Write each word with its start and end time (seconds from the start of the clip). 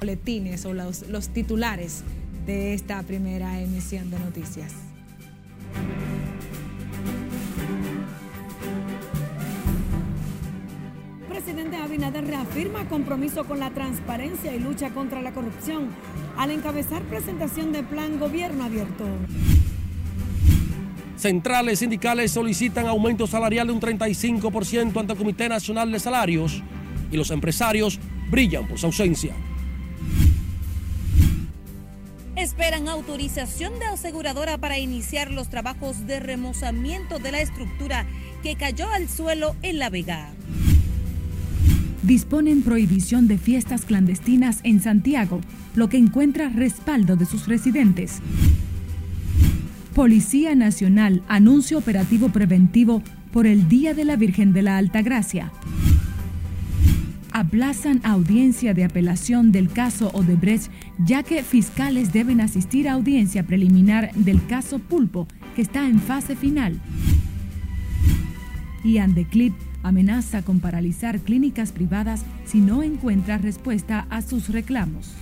boletines 0.00 0.64
o 0.64 0.74
los, 0.74 1.08
los 1.08 1.30
titulares 1.30 2.04
de 2.46 2.72
esta 2.72 3.02
primera 3.02 3.60
emisión 3.60 4.12
de 4.12 4.18
noticias. 4.20 4.72
presidente 11.28 11.78
Abinader 11.78 12.24
reafirma 12.24 12.88
compromiso 12.88 13.42
con 13.42 13.58
la 13.58 13.70
transparencia 13.70 14.54
y 14.54 14.60
lucha 14.60 14.90
contra 14.90 15.20
la 15.20 15.32
corrupción 15.32 15.88
al 16.36 16.52
encabezar 16.52 17.02
presentación 17.02 17.72
de 17.72 17.82
plan 17.82 18.20
gobierno 18.20 18.62
abierto. 18.62 19.04
Centrales 21.16 21.80
sindicales 21.80 22.30
solicitan 22.30 22.86
aumento 22.86 23.26
salarial 23.26 23.66
de 23.66 23.72
un 23.72 23.80
35% 23.80 25.00
ante 25.00 25.14
el 25.14 25.18
Comité 25.18 25.48
Nacional 25.48 25.90
de 25.90 25.98
Salarios 25.98 26.62
y 27.10 27.16
los 27.16 27.32
empresarios 27.32 27.98
brillan 28.30 28.68
por 28.68 28.78
su 28.78 28.86
ausencia. 28.86 29.34
Esperan 32.68 32.90
autorización 32.90 33.78
de 33.78 33.86
aseguradora 33.86 34.58
para 34.58 34.78
iniciar 34.78 35.30
los 35.30 35.48
trabajos 35.48 36.06
de 36.06 36.20
remozamiento 36.20 37.18
de 37.18 37.32
la 37.32 37.40
estructura 37.40 38.04
que 38.42 38.56
cayó 38.56 38.90
al 38.92 39.08
suelo 39.08 39.56
en 39.62 39.78
La 39.78 39.88
Vega. 39.88 40.28
Disponen 42.02 42.60
prohibición 42.60 43.26
de 43.26 43.38
fiestas 43.38 43.86
clandestinas 43.86 44.60
en 44.64 44.82
Santiago, 44.82 45.40
lo 45.76 45.88
que 45.88 45.96
encuentra 45.96 46.50
respaldo 46.50 47.16
de 47.16 47.24
sus 47.24 47.48
residentes. 47.48 48.18
Policía 49.94 50.54
Nacional 50.54 51.22
anuncia 51.26 51.78
operativo 51.78 52.28
preventivo 52.28 53.02
por 53.32 53.46
el 53.46 53.66
Día 53.70 53.94
de 53.94 54.04
la 54.04 54.16
Virgen 54.16 54.52
de 54.52 54.60
la 54.60 54.76
Altagracia. 54.76 55.52
Aplazan 57.32 58.00
audiencia 58.04 58.74
de 58.74 58.84
apelación 58.84 59.52
del 59.52 59.70
caso 59.70 60.10
Odebrecht, 60.12 60.70
ya 61.04 61.22
que 61.22 61.42
fiscales 61.42 62.12
deben 62.12 62.40
asistir 62.40 62.88
a 62.88 62.94
audiencia 62.94 63.46
preliminar 63.46 64.12
del 64.14 64.44
caso 64.46 64.78
Pulpo, 64.78 65.28
que 65.54 65.62
está 65.62 65.86
en 65.86 66.00
fase 66.00 66.36
final. 66.36 66.80
Y 68.84 68.98
Andeclip 68.98 69.54
amenaza 69.82 70.42
con 70.42 70.60
paralizar 70.60 71.20
clínicas 71.20 71.72
privadas 71.72 72.24
si 72.44 72.60
no 72.60 72.82
encuentra 72.82 73.38
respuesta 73.38 74.06
a 74.10 74.22
sus 74.22 74.48
reclamos. 74.48 75.14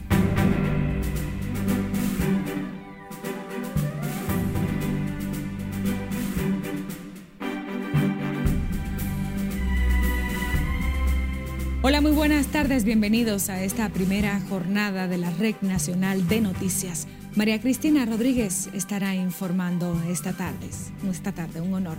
Hola, 11.88 12.00
muy 12.00 12.10
buenas 12.10 12.48
tardes, 12.48 12.82
bienvenidos 12.82 13.48
a 13.48 13.62
esta 13.62 13.88
primera 13.90 14.40
jornada 14.48 15.06
de 15.06 15.18
la 15.18 15.30
Red 15.30 15.54
Nacional 15.60 16.26
de 16.26 16.40
Noticias. 16.40 17.06
María 17.36 17.60
Cristina 17.60 18.04
Rodríguez 18.04 18.68
estará 18.74 19.14
informando 19.14 19.96
esta 20.10 20.32
tarde, 20.32 20.66
esta 21.08 21.30
tarde, 21.30 21.60
un 21.60 21.74
honor. 21.74 21.98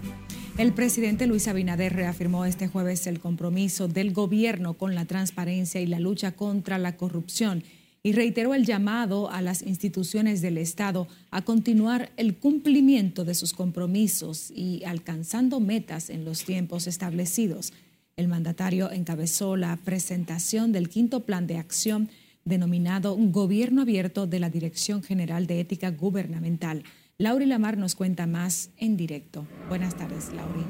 El 0.57 0.73
presidente 0.73 1.25
Luis 1.25 1.47
Abinader 1.47 1.93
reafirmó 1.93 2.43
este 2.43 2.67
jueves 2.67 3.07
el 3.07 3.21
compromiso 3.21 3.87
del 3.87 4.11
gobierno 4.11 4.73
con 4.73 4.93
la 4.93 5.05
transparencia 5.05 5.79
y 5.79 5.87
la 5.87 6.01
lucha 6.01 6.33
contra 6.33 6.77
la 6.77 6.97
corrupción 6.97 7.63
y 8.03 8.11
reiteró 8.11 8.53
el 8.55 8.65
llamado 8.65 9.31
a 9.31 9.41
las 9.41 9.61
instituciones 9.61 10.41
del 10.41 10.57
Estado 10.57 11.07
a 11.31 11.43
continuar 11.43 12.11
el 12.17 12.35
cumplimiento 12.35 13.23
de 13.23 13.35
sus 13.35 13.53
compromisos 13.53 14.51
y 14.53 14.83
alcanzando 14.83 15.61
metas 15.61 16.09
en 16.09 16.25
los 16.25 16.43
tiempos 16.43 16.87
establecidos. 16.87 17.71
El 18.17 18.29
mandatario 18.29 18.91
encabezó 18.91 19.55
la 19.57 19.75
presentación 19.75 20.71
del 20.71 20.89
quinto 20.89 21.23
plan 21.23 21.45
de 21.45 21.57
acción 21.57 22.09
denominado 22.45 23.15
Gobierno 23.15 23.83
Abierto 23.83 24.25
de 24.25 24.39
la 24.39 24.49
Dirección 24.49 25.03
General 25.03 25.45
de 25.45 25.59
Ética 25.59 25.91
Gubernamental. 25.91 26.81
Lauri 27.19 27.45
Lamar 27.45 27.77
nos 27.77 27.93
cuenta 27.93 28.25
más 28.25 28.71
en 28.77 28.97
directo. 28.97 29.45
Buenas 29.69 29.95
tardes, 29.95 30.33
Lauri. 30.33 30.63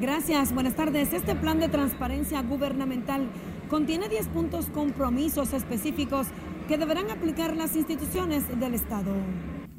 Gracias, 0.00 0.52
buenas 0.52 0.74
tardes. 0.74 1.12
Este 1.12 1.36
plan 1.36 1.60
de 1.60 1.68
transparencia 1.68 2.42
gubernamental 2.42 3.28
contiene 3.70 4.08
10 4.08 4.26
puntos 4.30 4.66
compromisos 4.70 5.52
específicos 5.52 6.26
que 6.66 6.76
deberán 6.76 7.08
aplicar 7.12 7.56
las 7.56 7.76
instituciones 7.76 8.42
del 8.58 8.74
Estado. 8.74 9.14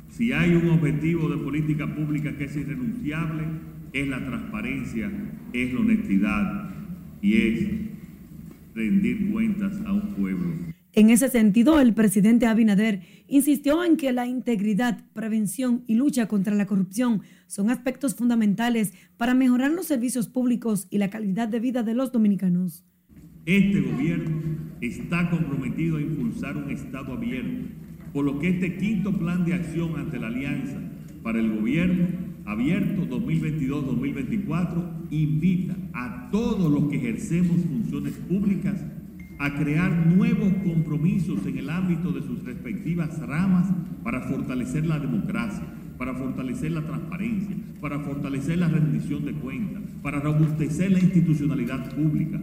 Si 0.07 0.31
hay 0.31 0.55
un 0.55 0.69
objetivo 0.69 1.27
de 1.27 1.43
política 1.43 1.93
pública 1.93 2.37
que 2.37 2.45
es 2.45 2.55
irrenunciable, 2.55 3.74
es 3.95 4.09
la 4.09 4.23
transparencia, 4.25 5.09
es 5.53 5.73
la 5.73 5.79
honestidad 5.79 6.69
y 7.21 7.37
es 7.37 7.69
rendir 8.75 9.31
cuentas 9.31 9.73
a 9.85 9.93
un 9.93 10.13
pueblo. 10.15 10.53
En 10.91 11.09
ese 11.09 11.29
sentido, 11.29 11.79
el 11.79 11.93
presidente 11.93 12.45
Abinader 12.45 13.01
insistió 13.27 13.85
en 13.85 13.95
que 13.95 14.11
la 14.11 14.27
integridad, 14.27 14.99
prevención 15.13 15.83
y 15.87 15.95
lucha 15.95 16.27
contra 16.27 16.55
la 16.55 16.65
corrupción 16.65 17.21
son 17.47 17.69
aspectos 17.69 18.15
fundamentales 18.15 18.93
para 19.15 19.33
mejorar 19.33 19.71
los 19.71 19.87
servicios 19.87 20.27
públicos 20.27 20.87
y 20.89 20.97
la 20.97 21.09
calidad 21.09 21.47
de 21.47 21.61
vida 21.61 21.81
de 21.81 21.95
los 21.95 22.11
dominicanos. 22.11 22.83
Este 23.45 23.79
gobierno 23.79 24.41
está 24.81 25.29
comprometido 25.29 25.97
a 25.97 26.01
impulsar 26.01 26.57
un 26.57 26.69
Estado 26.69 27.13
abierto, 27.13 27.67
por 28.11 28.25
lo 28.25 28.39
que 28.39 28.49
este 28.49 28.75
quinto 28.75 29.13
plan 29.13 29.45
de 29.45 29.53
acción 29.53 29.97
ante 29.97 30.19
la 30.19 30.27
Alianza 30.27 30.79
para 31.23 31.39
el 31.39 31.55
gobierno 31.55 32.34
abierto 32.45 33.07
2022-2024 33.07 35.07
invita 35.09 35.75
a 35.93 36.29
todos 36.31 36.71
los 36.71 36.89
que 36.89 36.97
ejercemos 36.97 37.57
funciones 37.61 38.13
públicas 38.13 38.79
a 39.39 39.57
crear 39.57 40.07
nuevos 40.07 40.53
compromisos 40.63 41.45
en 41.45 41.57
el 41.57 41.69
ámbito 41.69 42.11
de 42.11 42.21
sus 42.21 42.43
respectivas 42.43 43.19
ramas 43.19 43.67
para 44.03 44.21
fortalecer 44.21 44.85
la 44.85 44.99
democracia, 44.99 45.65
para 45.97 46.13
fortalecer 46.13 46.71
la 46.71 46.85
transparencia, 46.85 47.55
para 47.81 47.99
fortalecer 47.99 48.59
la 48.59 48.69
rendición 48.69 49.25
de 49.25 49.33
cuentas, 49.33 49.83
para 50.01 50.19
robustecer 50.19 50.91
la 50.91 50.99
institucionalidad 50.99 51.93
pública. 51.95 52.41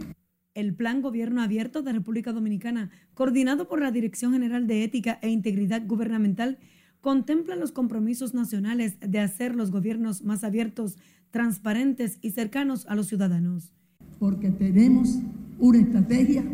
El 0.55 0.75
Plan 0.75 1.01
Gobierno 1.01 1.41
Abierto 1.41 1.81
de 1.81 1.93
República 1.93 2.33
Dominicana, 2.33 2.91
coordinado 3.15 3.69
por 3.69 3.81
la 3.81 3.91
Dirección 3.91 4.33
General 4.33 4.67
de 4.67 4.85
Ética 4.85 5.19
e 5.23 5.31
Integridad 5.31 5.83
Gubernamental, 5.87 6.59
contempla 7.03 7.57
los 7.57 7.73
compromisos 7.73 8.33
nacionales 8.33 8.97
de 9.01 9.19
hacer 9.19 9.55
los 9.55 9.71
gobiernos 9.71 10.23
más 10.23 10.45
abiertos, 10.45 10.97
transparentes 11.31 12.19
y 12.23 12.31
cercanos 12.31 12.87
a 12.87 12.95
los 12.95 13.09
ciudadanos. 13.09 13.73
Porque 14.19 14.51
tenemos 14.51 15.19
una 15.59 15.79
estrategia, 15.79 16.45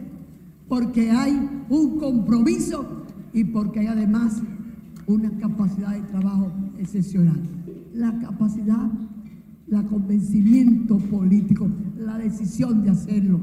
porque 0.67 1.11
hay 1.11 1.39
un 1.69 1.99
compromiso 1.99 3.05
y 3.33 3.45
porque 3.45 3.81
hay 3.81 3.87
además 3.89 4.41
una 5.07 5.31
capacidad 5.39 5.93
de 5.93 6.01
trabajo 6.03 6.51
excepcional. 6.79 7.41
La 7.95 8.19
capacidad, 8.19 8.91
la 9.67 9.83
convencimiento 9.83 10.97
político, 10.97 11.69
la 11.99 12.17
decisión 12.17 12.83
de 12.83 12.91
hacerlo. 12.91 13.39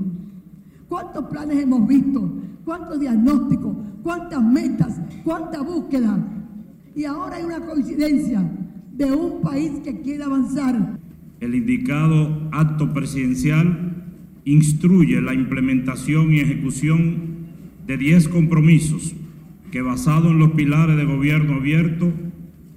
¿Cuántos 0.89 1.25
planes 1.25 1.61
hemos 1.61 1.87
visto? 1.87 2.31
¿Cuántos 2.63 2.99
diagnósticos? 2.99 3.75
¿Cuántas 4.01 4.43
metas? 4.43 4.99
¿Cuánta 5.23 5.61
búsqueda? 5.61 6.34
Y 6.95 7.03
ahora 7.03 7.35
hay 7.35 7.43
una 7.43 7.59
coincidencia 7.59 8.49
de 8.93 9.11
un 9.11 9.41
país 9.41 9.71
que 9.83 9.99
quiere 9.99 10.23
avanzar. 10.23 10.97
El 11.41 11.55
indicado 11.55 12.47
acto 12.53 12.93
presidencial 12.93 14.03
instruye 14.45 15.19
la 15.19 15.33
implementación 15.33 16.33
y 16.33 16.39
ejecución 16.39 17.35
de 17.85 17.97
10 17.97 18.29
compromisos 18.29 19.13
que 19.71 19.81
basado 19.81 20.29
en 20.29 20.39
los 20.39 20.51
pilares 20.51 20.95
de 20.95 21.03
gobierno 21.03 21.55
abierto 21.55 22.13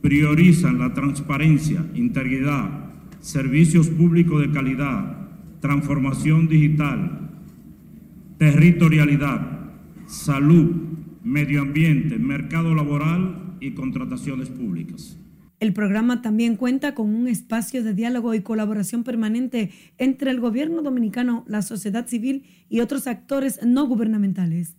priorizan 0.03 0.81
la 0.81 0.95
transparencia, 0.95 1.87
integridad, 1.95 2.91
servicios 3.21 3.89
públicos 3.89 4.41
de 4.41 4.51
calidad, 4.51 5.29
transformación 5.61 6.49
digital, 6.49 7.31
territorialidad, 8.39 9.71
salud, 10.07 10.73
medio 11.23 11.63
ambiente, 11.63 12.19
mercado 12.19 12.75
laboral 12.75 13.48
y 13.61 13.73
contrataciones 13.73 14.49
públicas. 14.49 15.17
El 15.61 15.73
programa 15.73 16.23
también 16.23 16.55
cuenta 16.55 16.95
con 16.95 17.13
un 17.13 17.27
espacio 17.27 17.83
de 17.83 17.93
diálogo 17.93 18.33
y 18.33 18.43
colaboración 18.43 19.03
permanente 19.03 19.73
entre 19.99 20.31
el 20.31 20.39
gobierno 20.39 20.83
dominicano, 20.83 21.45
la 21.49 21.63
sociedad 21.63 22.07
civil 22.07 22.45
y 22.69 22.79
otros 22.79 23.09
actores 23.09 23.59
no 23.65 23.87
gubernamentales. 23.87 24.77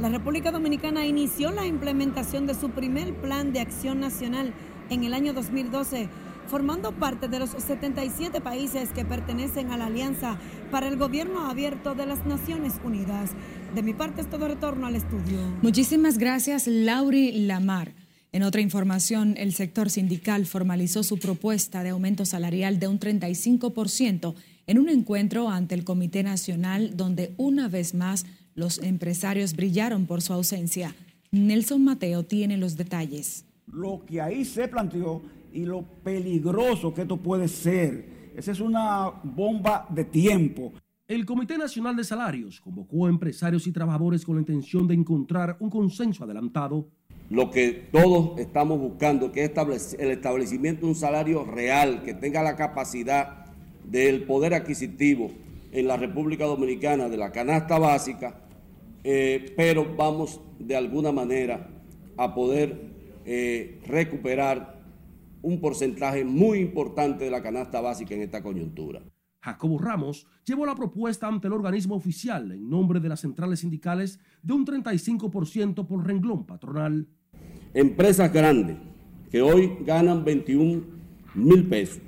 La 0.00 0.08
República 0.08 0.52
Dominicana 0.52 1.06
inició 1.06 1.50
la 1.50 1.66
implementación 1.66 2.46
de 2.46 2.54
su 2.54 2.70
primer 2.70 3.12
plan 3.14 3.52
de 3.52 3.60
acción 3.60 4.00
nacional 4.00 4.52
en 4.90 5.02
el 5.02 5.14
año 5.14 5.32
2012, 5.32 6.08
formando 6.46 6.92
parte 6.92 7.26
de 7.26 7.40
los 7.40 7.50
77 7.50 8.40
países 8.40 8.90
que 8.90 9.04
pertenecen 9.04 9.70
a 9.70 9.78
la 9.78 9.86
Alianza 9.86 10.38
para 10.70 10.86
el 10.86 10.96
Gobierno 10.96 11.48
Abierto 11.48 11.94
de 11.94 12.06
las 12.06 12.24
Naciones 12.26 12.74
Unidas. 12.84 13.30
De 13.74 13.82
mi 13.82 13.94
parte 13.94 14.20
es 14.20 14.30
todo 14.30 14.46
retorno 14.46 14.86
al 14.86 14.94
estudio. 14.94 15.38
Muchísimas 15.62 16.18
gracias, 16.18 16.66
Lauri 16.68 17.46
Lamar. 17.46 18.03
En 18.34 18.42
otra 18.42 18.60
información, 18.60 19.36
el 19.36 19.52
sector 19.52 19.90
sindical 19.90 20.44
formalizó 20.44 21.04
su 21.04 21.20
propuesta 21.20 21.84
de 21.84 21.90
aumento 21.90 22.24
salarial 22.24 22.80
de 22.80 22.88
un 22.88 22.98
35% 22.98 24.34
en 24.66 24.78
un 24.80 24.88
encuentro 24.88 25.48
ante 25.48 25.76
el 25.76 25.84
Comité 25.84 26.24
Nacional 26.24 26.96
donde 26.96 27.32
una 27.36 27.68
vez 27.68 27.94
más 27.94 28.26
los 28.56 28.82
empresarios 28.82 29.54
brillaron 29.54 30.06
por 30.06 30.20
su 30.20 30.32
ausencia. 30.32 30.96
Nelson 31.30 31.84
Mateo 31.84 32.24
tiene 32.24 32.56
los 32.56 32.76
detalles. 32.76 33.44
Lo 33.68 34.04
que 34.04 34.20
ahí 34.20 34.44
se 34.44 34.66
planteó 34.66 35.22
y 35.52 35.64
lo 35.64 35.82
peligroso 36.02 36.92
que 36.92 37.02
esto 37.02 37.16
puede 37.16 37.46
ser. 37.46 38.32
Esa 38.34 38.50
es 38.50 38.58
una 38.58 39.10
bomba 39.22 39.86
de 39.90 40.06
tiempo. 40.06 40.72
El 41.06 41.26
Comité 41.26 41.58
Nacional 41.58 41.94
de 41.94 42.02
Salarios 42.02 42.62
convocó 42.62 43.04
a 43.04 43.10
empresarios 43.10 43.66
y 43.66 43.72
trabajadores 43.72 44.24
con 44.24 44.36
la 44.36 44.40
intención 44.40 44.88
de 44.88 44.94
encontrar 44.94 45.56
un 45.60 45.68
consenso 45.68 46.24
adelantado. 46.24 46.88
Lo 47.34 47.50
que 47.50 47.72
todos 47.90 48.38
estamos 48.38 48.78
buscando, 48.78 49.32
que 49.32 49.42
es 49.42 49.96
el 49.98 50.12
establecimiento 50.12 50.82
de 50.82 50.92
un 50.92 50.94
salario 50.94 51.44
real, 51.44 52.04
que 52.04 52.14
tenga 52.14 52.44
la 52.44 52.54
capacidad 52.54 53.46
del 53.82 54.22
poder 54.22 54.54
adquisitivo 54.54 55.32
en 55.72 55.88
la 55.88 55.96
República 55.96 56.44
Dominicana 56.44 57.08
de 57.08 57.16
la 57.16 57.32
canasta 57.32 57.76
básica, 57.80 58.40
eh, 59.02 59.52
pero 59.56 59.96
vamos 59.96 60.40
de 60.60 60.76
alguna 60.76 61.10
manera 61.10 61.68
a 62.16 62.32
poder 62.32 62.92
eh, 63.24 63.80
recuperar 63.84 64.80
un 65.42 65.60
porcentaje 65.60 66.24
muy 66.24 66.60
importante 66.60 67.24
de 67.24 67.32
la 67.32 67.42
canasta 67.42 67.80
básica 67.80 68.14
en 68.14 68.22
esta 68.22 68.44
coyuntura. 68.44 69.02
Jacobo 69.40 69.78
Ramos 69.78 70.28
llevó 70.46 70.66
la 70.66 70.76
propuesta 70.76 71.26
ante 71.26 71.48
el 71.48 71.52
organismo 71.52 71.96
oficial 71.96 72.52
en 72.52 72.70
nombre 72.70 73.00
de 73.00 73.08
las 73.08 73.22
centrales 73.22 73.58
sindicales 73.58 74.20
de 74.40 74.52
un 74.52 74.64
35% 74.64 75.84
por 75.84 76.06
renglón 76.06 76.46
patronal. 76.46 77.08
Empresas 77.74 78.32
grandes 78.32 78.76
que 79.30 79.42
hoy 79.42 79.72
ganan 79.84 80.24
21 80.24 80.82
mil 81.34 81.66
pesos, 81.66 82.00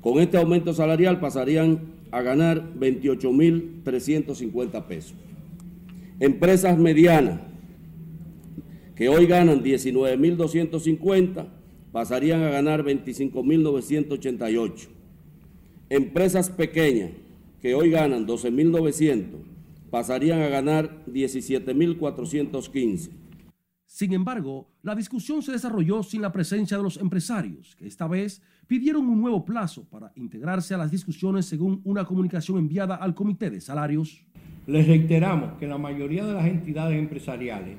con 0.00 0.20
este 0.20 0.38
aumento 0.38 0.72
salarial 0.72 1.20
pasarían 1.20 1.92
a 2.10 2.22
ganar 2.22 2.72
28 2.74 3.32
mil 3.32 3.80
350 3.84 4.86
pesos 4.86 5.14
empresas 6.22 6.78
medianas 6.78 7.40
que 8.94 9.08
hoy 9.08 9.26
ganan 9.26 9.64
19.250 9.64 11.48
pasarían 11.90 12.44
a 12.44 12.50
ganar 12.50 12.84
25.988. 12.84 14.86
Empresas 15.90 16.48
pequeñas 16.48 17.10
que 17.60 17.74
hoy 17.74 17.90
ganan 17.90 18.24
12.900 18.24 19.24
pasarían 19.90 20.42
a 20.42 20.48
ganar 20.48 21.04
17.415. 21.06 23.10
Sin 23.92 24.14
embargo, 24.14 24.70
la 24.82 24.94
discusión 24.94 25.42
se 25.42 25.52
desarrolló 25.52 26.02
sin 26.02 26.22
la 26.22 26.32
presencia 26.32 26.78
de 26.78 26.82
los 26.82 26.96
empresarios, 26.96 27.76
que 27.76 27.86
esta 27.86 28.08
vez 28.08 28.40
pidieron 28.66 29.06
un 29.06 29.20
nuevo 29.20 29.44
plazo 29.44 29.84
para 29.90 30.10
integrarse 30.16 30.72
a 30.72 30.78
las 30.78 30.90
discusiones 30.90 31.44
según 31.44 31.82
una 31.84 32.06
comunicación 32.06 32.56
enviada 32.56 32.94
al 32.94 33.14
Comité 33.14 33.50
de 33.50 33.60
Salarios. 33.60 34.24
Les 34.66 34.86
reiteramos 34.86 35.58
que 35.58 35.66
la 35.66 35.76
mayoría 35.76 36.24
de 36.24 36.32
las 36.32 36.46
entidades 36.46 36.98
empresariales 36.98 37.76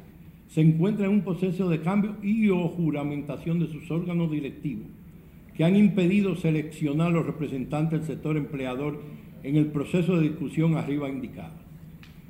se 0.50 0.62
encuentran 0.62 1.10
en 1.10 1.16
un 1.16 1.24
proceso 1.24 1.68
de 1.68 1.82
cambio 1.82 2.16
y 2.22 2.48
o 2.48 2.70
juramentación 2.70 3.60
de 3.60 3.72
sus 3.72 3.90
órganos 3.90 4.30
directivos 4.30 4.86
que 5.58 5.64
han 5.64 5.76
impedido 5.76 6.36
seleccionar 6.36 7.12
los 7.12 7.26
representantes 7.26 8.02
del 8.02 8.08
sector 8.08 8.38
empleador 8.38 9.02
en 9.42 9.56
el 9.56 9.66
proceso 9.66 10.18
de 10.18 10.30
discusión 10.30 10.78
arriba 10.78 11.10
indicado. 11.10 11.56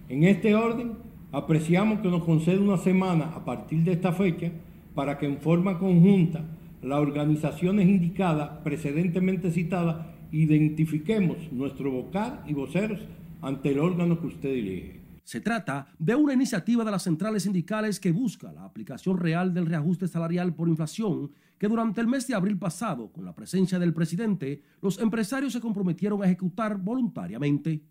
En 0.08 0.24
este 0.24 0.56
orden, 0.56 0.94
apreciamos 1.34 2.00
que 2.00 2.10
nos 2.10 2.24
conceda 2.24 2.62
una 2.62 2.78
semana 2.78 3.26
a 3.36 3.44
partir 3.44 3.84
de 3.84 3.94
esta 3.94 4.14
fecha 4.14 4.52
para 4.94 5.18
que 5.18 5.26
en 5.26 5.40
forma 5.40 5.80
conjunta 5.80 6.46
las 6.84 7.00
organizaciones 7.00 7.88
indicadas, 7.90 8.62
precedentemente 8.64 9.52
citadas, 9.52 10.06
identifiquemos 10.32 11.52
nuestro 11.52 11.92
vocal 11.92 12.44
y 12.46 12.54
voceros 12.54 13.00
ante 13.42 13.72
el 13.72 13.80
órgano 13.80 14.20
que 14.22 14.28
usted 14.28 14.54
dirige. 14.54 15.02
Se 15.24 15.42
trata 15.42 15.88
de 15.98 16.16
una 16.16 16.34
iniciativa 16.34 16.84
de 16.84 16.92
las 16.92 17.04
centrales 17.04 17.44
sindicales 17.44 18.00
que 18.00 18.12
busca 18.12 18.52
la 18.52 18.66
aplicación 18.66 19.18
real 19.18 19.54
del 19.54 19.66
reajuste 19.66 20.08
salarial 20.08 20.54
por 20.54 20.68
inflación 20.68 21.32
que 21.58 21.68
durante 21.68 22.02
el 22.02 22.08
mes 22.08 22.28
de 22.28 22.36
abril 22.36 22.58
pasado, 22.58 23.12
con 23.12 23.26
la 23.26 23.34
presencia 23.34 23.80
del 23.80 23.94
presidente, 23.94 24.62
los 24.82 25.00
empresarios 25.00 25.54
se 25.54 25.62
comprometieron 25.62 26.22
a 26.22 26.26
ejecutar 26.26 26.78
voluntariamente. 26.78 27.82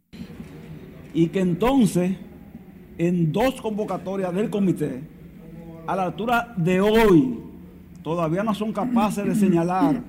Y 1.14 1.28
que 1.28 1.40
entonces, 1.40 2.16
en 2.98 3.32
dos 3.32 3.60
convocatorias 3.60 4.34
del 4.34 4.50
comité, 4.50 5.02
a 5.86 5.96
la 5.96 6.04
altura 6.04 6.54
de 6.56 6.80
hoy, 6.80 7.38
todavía 8.02 8.42
no 8.42 8.54
son 8.54 8.72
capaces 8.72 9.24
de 9.24 9.34
señalar 9.34 10.02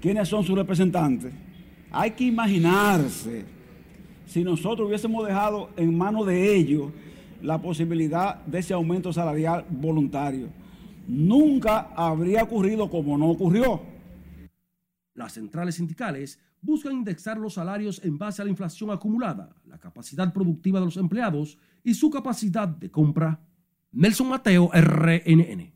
quiénes 0.00 0.28
son 0.28 0.44
sus 0.44 0.56
representantes. 0.56 1.32
Hay 1.90 2.12
que 2.12 2.24
imaginarse 2.24 3.44
si 4.26 4.44
nosotros 4.44 4.88
hubiésemos 4.88 5.26
dejado 5.26 5.70
en 5.76 5.96
manos 5.96 6.26
de 6.26 6.54
ellos 6.54 6.92
la 7.42 7.60
posibilidad 7.60 8.44
de 8.44 8.58
ese 8.58 8.74
aumento 8.74 9.12
salarial 9.12 9.64
voluntario. 9.68 10.48
Nunca 11.08 11.90
habría 11.96 12.44
ocurrido 12.44 12.88
como 12.88 13.18
no 13.18 13.28
ocurrió. 13.28 13.80
Las 15.14 15.32
centrales 15.32 15.74
sindicales 15.74 16.38
buscan 16.62 16.92
indexar 16.92 17.38
los 17.38 17.54
salarios 17.54 18.00
en 18.04 18.18
base 18.18 18.42
a 18.42 18.44
la 18.44 18.50
inflación 18.50 18.90
acumulada, 18.90 19.50
la 19.66 19.78
capacidad 19.78 20.32
productiva 20.32 20.78
de 20.78 20.86
los 20.86 20.96
empleados 20.96 21.58
y 21.84 21.94
su 21.94 22.10
capacidad 22.10 22.68
de 22.68 22.90
compra. 22.90 23.40
Nelson 23.92 24.28
Mateo, 24.28 24.70
RNN. 24.72 25.72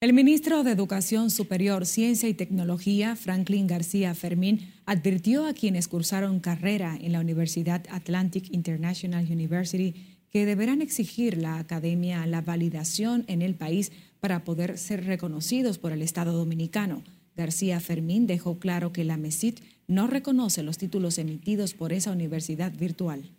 El 0.00 0.12
ministro 0.12 0.64
de 0.64 0.72
Educación 0.72 1.30
Superior, 1.30 1.86
Ciencia 1.86 2.28
y 2.28 2.34
Tecnología, 2.34 3.16
Franklin 3.16 3.66
García 3.66 4.14
Fermín, 4.14 4.72
advirtió 4.84 5.46
a 5.46 5.54
quienes 5.54 5.88
cursaron 5.88 6.40
carrera 6.40 6.96
en 7.00 7.12
la 7.12 7.20
Universidad 7.20 7.86
Atlantic 7.90 8.52
International 8.52 9.24
University 9.24 9.94
que 10.30 10.44
deberán 10.44 10.82
exigir 10.82 11.38
la 11.38 11.58
academia 11.58 12.26
la 12.26 12.42
validación 12.42 13.24
en 13.28 13.40
el 13.40 13.54
país 13.54 13.92
para 14.20 14.44
poder 14.44 14.76
ser 14.76 15.06
reconocidos 15.06 15.78
por 15.78 15.92
el 15.92 16.02
Estado 16.02 16.32
dominicano. 16.32 17.02
García 17.36 17.80
Fermín 17.80 18.26
dejó 18.26 18.58
claro 18.58 18.92
que 18.92 19.04
la 19.04 19.16
MESIT 19.16 19.60
no 19.86 20.06
reconoce 20.06 20.62
los 20.62 20.76
títulos 20.76 21.18
emitidos 21.18 21.72
por 21.72 21.92
esa 21.92 22.12
universidad 22.12 22.76
virtual 22.76 23.30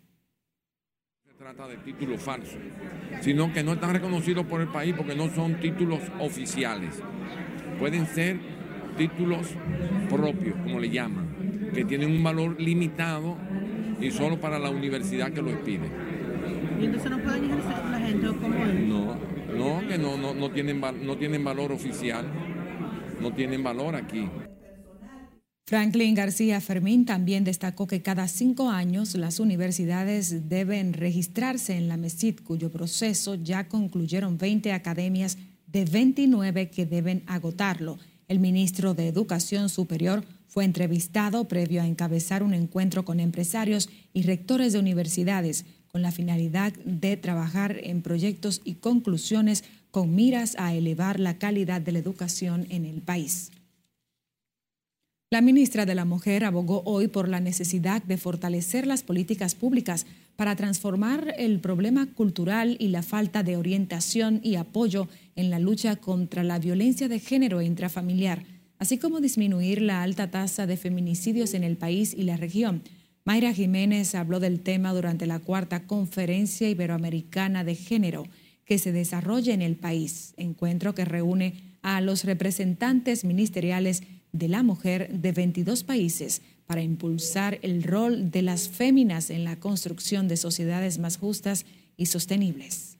trata 1.54 1.68
de 1.68 1.76
títulos 1.76 2.20
falsos, 2.20 2.58
sino 3.20 3.52
que 3.52 3.62
no 3.62 3.74
están 3.74 3.92
reconocidos 3.92 4.44
por 4.46 4.60
el 4.60 4.66
país 4.66 4.94
porque 4.96 5.14
no 5.14 5.28
son 5.28 5.60
títulos 5.60 6.00
oficiales. 6.18 7.00
Pueden 7.78 8.04
ser 8.06 8.38
títulos 8.96 9.50
propios, 10.10 10.56
como 10.56 10.80
le 10.80 10.90
llaman, 10.90 11.70
que 11.72 11.84
tienen 11.84 12.10
un 12.10 12.24
valor 12.24 12.60
limitado 12.60 13.36
y 14.00 14.10
solo 14.10 14.40
para 14.40 14.58
la 14.58 14.70
universidad 14.70 15.30
que 15.30 15.40
lo 15.40 15.52
pide. 15.62 15.88
¿Y 16.80 16.86
entonces 16.86 17.12
no 17.12 17.18
pueden 17.20 17.44
ejercer 17.44 17.84
la 17.92 18.00
gente 18.00 18.26
como 18.26 18.64
él? 18.64 18.88
No, 18.88 19.16
no, 19.56 19.86
que 19.86 19.98
no, 19.98 20.16
no, 20.16 20.34
no, 20.34 20.50
tienen, 20.50 20.80
no 20.80 21.16
tienen 21.16 21.44
valor 21.44 21.70
oficial, 21.70 22.26
no 23.20 23.32
tienen 23.32 23.62
valor 23.62 23.94
aquí. 23.94 24.28
Franklin 25.68 26.14
García 26.14 26.60
Fermín 26.60 27.04
también 27.06 27.42
destacó 27.42 27.88
que 27.88 28.00
cada 28.00 28.28
cinco 28.28 28.70
años 28.70 29.16
las 29.16 29.40
universidades 29.40 30.48
deben 30.48 30.92
registrarse 30.92 31.76
en 31.76 31.88
la 31.88 31.96
MESID, 31.96 32.38
cuyo 32.44 32.70
proceso 32.70 33.34
ya 33.34 33.66
concluyeron 33.66 34.38
20 34.38 34.72
academias 34.72 35.38
de 35.66 35.84
29 35.84 36.70
que 36.70 36.86
deben 36.86 37.24
agotarlo. 37.26 37.98
El 38.28 38.38
ministro 38.38 38.94
de 38.94 39.08
Educación 39.08 39.68
Superior 39.68 40.24
fue 40.46 40.64
entrevistado 40.64 41.48
previo 41.48 41.82
a 41.82 41.86
encabezar 41.88 42.44
un 42.44 42.54
encuentro 42.54 43.04
con 43.04 43.18
empresarios 43.18 43.88
y 44.12 44.22
rectores 44.22 44.72
de 44.72 44.78
universidades 44.78 45.64
con 45.88 46.00
la 46.00 46.12
finalidad 46.12 46.74
de 46.84 47.16
trabajar 47.16 47.80
en 47.82 48.02
proyectos 48.02 48.60
y 48.62 48.74
conclusiones 48.74 49.64
con 49.90 50.14
miras 50.14 50.54
a 50.60 50.74
elevar 50.74 51.18
la 51.18 51.38
calidad 51.38 51.80
de 51.80 51.90
la 51.90 51.98
educación 51.98 52.68
en 52.70 52.84
el 52.84 53.02
país. 53.02 53.50
La 55.28 55.40
ministra 55.40 55.86
de 55.86 55.96
la 55.96 56.04
Mujer 56.04 56.44
abogó 56.44 56.82
hoy 56.84 57.08
por 57.08 57.28
la 57.28 57.40
necesidad 57.40 58.00
de 58.00 58.16
fortalecer 58.16 58.86
las 58.86 59.02
políticas 59.02 59.56
públicas 59.56 60.06
para 60.36 60.54
transformar 60.54 61.34
el 61.36 61.58
problema 61.58 62.06
cultural 62.06 62.76
y 62.78 62.88
la 62.88 63.02
falta 63.02 63.42
de 63.42 63.56
orientación 63.56 64.38
y 64.44 64.54
apoyo 64.54 65.08
en 65.34 65.50
la 65.50 65.58
lucha 65.58 65.96
contra 65.96 66.44
la 66.44 66.60
violencia 66.60 67.08
de 67.08 67.18
género 67.18 67.60
intrafamiliar, 67.60 68.44
así 68.78 68.98
como 68.98 69.20
disminuir 69.20 69.82
la 69.82 70.04
alta 70.04 70.30
tasa 70.30 70.64
de 70.68 70.76
feminicidios 70.76 71.54
en 71.54 71.64
el 71.64 71.76
país 71.76 72.14
y 72.14 72.22
la 72.22 72.36
región. 72.36 72.82
Mayra 73.24 73.52
Jiménez 73.52 74.14
habló 74.14 74.38
del 74.38 74.60
tema 74.60 74.92
durante 74.92 75.26
la 75.26 75.40
cuarta 75.40 75.88
conferencia 75.88 76.68
iberoamericana 76.68 77.64
de 77.64 77.74
género 77.74 78.28
que 78.64 78.78
se 78.78 78.92
desarrolla 78.92 79.54
en 79.54 79.62
el 79.62 79.74
país, 79.74 80.34
encuentro 80.36 80.94
que 80.94 81.04
reúne 81.04 81.54
a 81.82 82.00
los 82.00 82.22
representantes 82.22 83.24
ministeriales 83.24 84.04
de 84.38 84.48
la 84.48 84.62
mujer 84.62 85.10
de 85.10 85.32
22 85.32 85.84
países 85.84 86.42
para 86.66 86.82
impulsar 86.82 87.58
el 87.62 87.82
rol 87.82 88.30
de 88.30 88.42
las 88.42 88.68
féminas 88.68 89.30
en 89.30 89.44
la 89.44 89.56
construcción 89.56 90.28
de 90.28 90.36
sociedades 90.36 90.98
más 90.98 91.16
justas 91.16 91.64
y 91.96 92.06
sostenibles. 92.06 92.95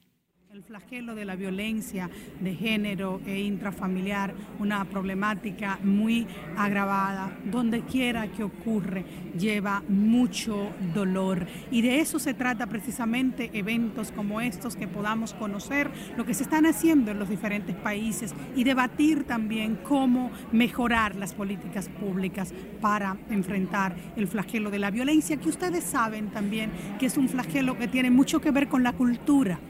El 0.67 0.81
flagelo 0.81 1.15
de 1.15 1.25
la 1.25 1.37
violencia 1.37 2.11
de 2.41 2.53
género 2.53 3.21
e 3.25 3.39
intrafamiliar, 3.39 4.35
una 4.59 4.85
problemática 4.85 5.79
muy 5.85 6.27
agravada, 6.57 7.39
donde 7.45 7.83
quiera 7.83 8.27
que 8.27 8.43
ocurre, 8.43 9.05
lleva 9.39 9.85
mucho 9.89 10.73
dolor. 10.93 11.47
Y 11.71 11.83
de 11.83 12.01
eso 12.01 12.19
se 12.19 12.35
trata 12.35 12.67
precisamente 12.67 13.49
eventos 13.53 14.11
como 14.11 14.41
estos, 14.41 14.75
que 14.75 14.89
podamos 14.89 15.35
conocer 15.35 15.89
lo 16.17 16.27
que 16.27 16.35
se 16.35 16.43
están 16.43 16.67
haciendo 16.67 17.13
en 17.13 17.21
los 17.21 17.29
diferentes 17.29 17.77
países 17.77 18.35
y 18.57 18.65
debatir 18.65 19.23
también 19.23 19.79
cómo 19.85 20.33
mejorar 20.51 21.15
las 21.15 21.33
políticas 21.33 21.89
públicas 21.89 22.53
para 22.81 23.17
enfrentar 23.31 23.95
el 24.17 24.27
flagelo 24.27 24.73
de 24.73 24.81
la 24.81 24.91
violencia, 24.91 25.37
que 25.37 25.49
ustedes 25.49 25.85
saben 25.85 26.31
también 26.31 26.73
que 26.99 27.07
es 27.07 27.17
un 27.17 27.29
flagelo 27.29 27.79
que 27.79 27.87
tiene 27.87 28.11
mucho 28.11 28.41
que 28.41 28.51
ver 28.51 28.67
con 28.67 28.83
la 28.83 28.95
cultura. 28.95 29.61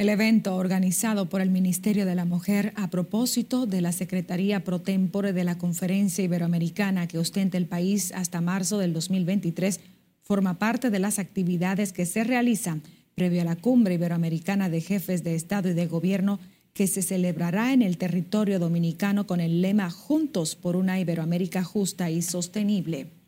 El 0.00 0.08
evento 0.08 0.56
organizado 0.56 1.28
por 1.28 1.42
el 1.42 1.50
Ministerio 1.50 2.06
de 2.06 2.14
la 2.14 2.24
Mujer 2.24 2.72
a 2.76 2.88
propósito 2.88 3.66
de 3.66 3.82
la 3.82 3.92
Secretaría 3.92 4.64
Pro 4.64 4.78
Tempore 4.78 5.34
de 5.34 5.44
la 5.44 5.58
Conferencia 5.58 6.24
Iberoamericana 6.24 7.06
que 7.06 7.18
ostenta 7.18 7.58
el 7.58 7.66
país 7.66 8.10
hasta 8.12 8.40
marzo 8.40 8.78
del 8.78 8.94
2023 8.94 9.78
forma 10.22 10.58
parte 10.58 10.88
de 10.88 11.00
las 11.00 11.18
actividades 11.18 11.92
que 11.92 12.06
se 12.06 12.24
realizan 12.24 12.80
previo 13.14 13.42
a 13.42 13.44
la 13.44 13.56
Cumbre 13.56 13.92
Iberoamericana 13.92 14.70
de 14.70 14.80
Jefes 14.80 15.22
de 15.22 15.34
Estado 15.34 15.68
y 15.68 15.74
de 15.74 15.86
Gobierno 15.86 16.40
que 16.72 16.86
se 16.86 17.02
celebrará 17.02 17.74
en 17.74 17.82
el 17.82 17.98
territorio 17.98 18.58
dominicano 18.58 19.26
con 19.26 19.38
el 19.38 19.60
lema 19.60 19.90
Juntos 19.90 20.56
por 20.56 20.76
una 20.76 20.98
Iberoamérica 20.98 21.62
justa 21.62 22.10
y 22.10 22.22
sostenible. 22.22 23.19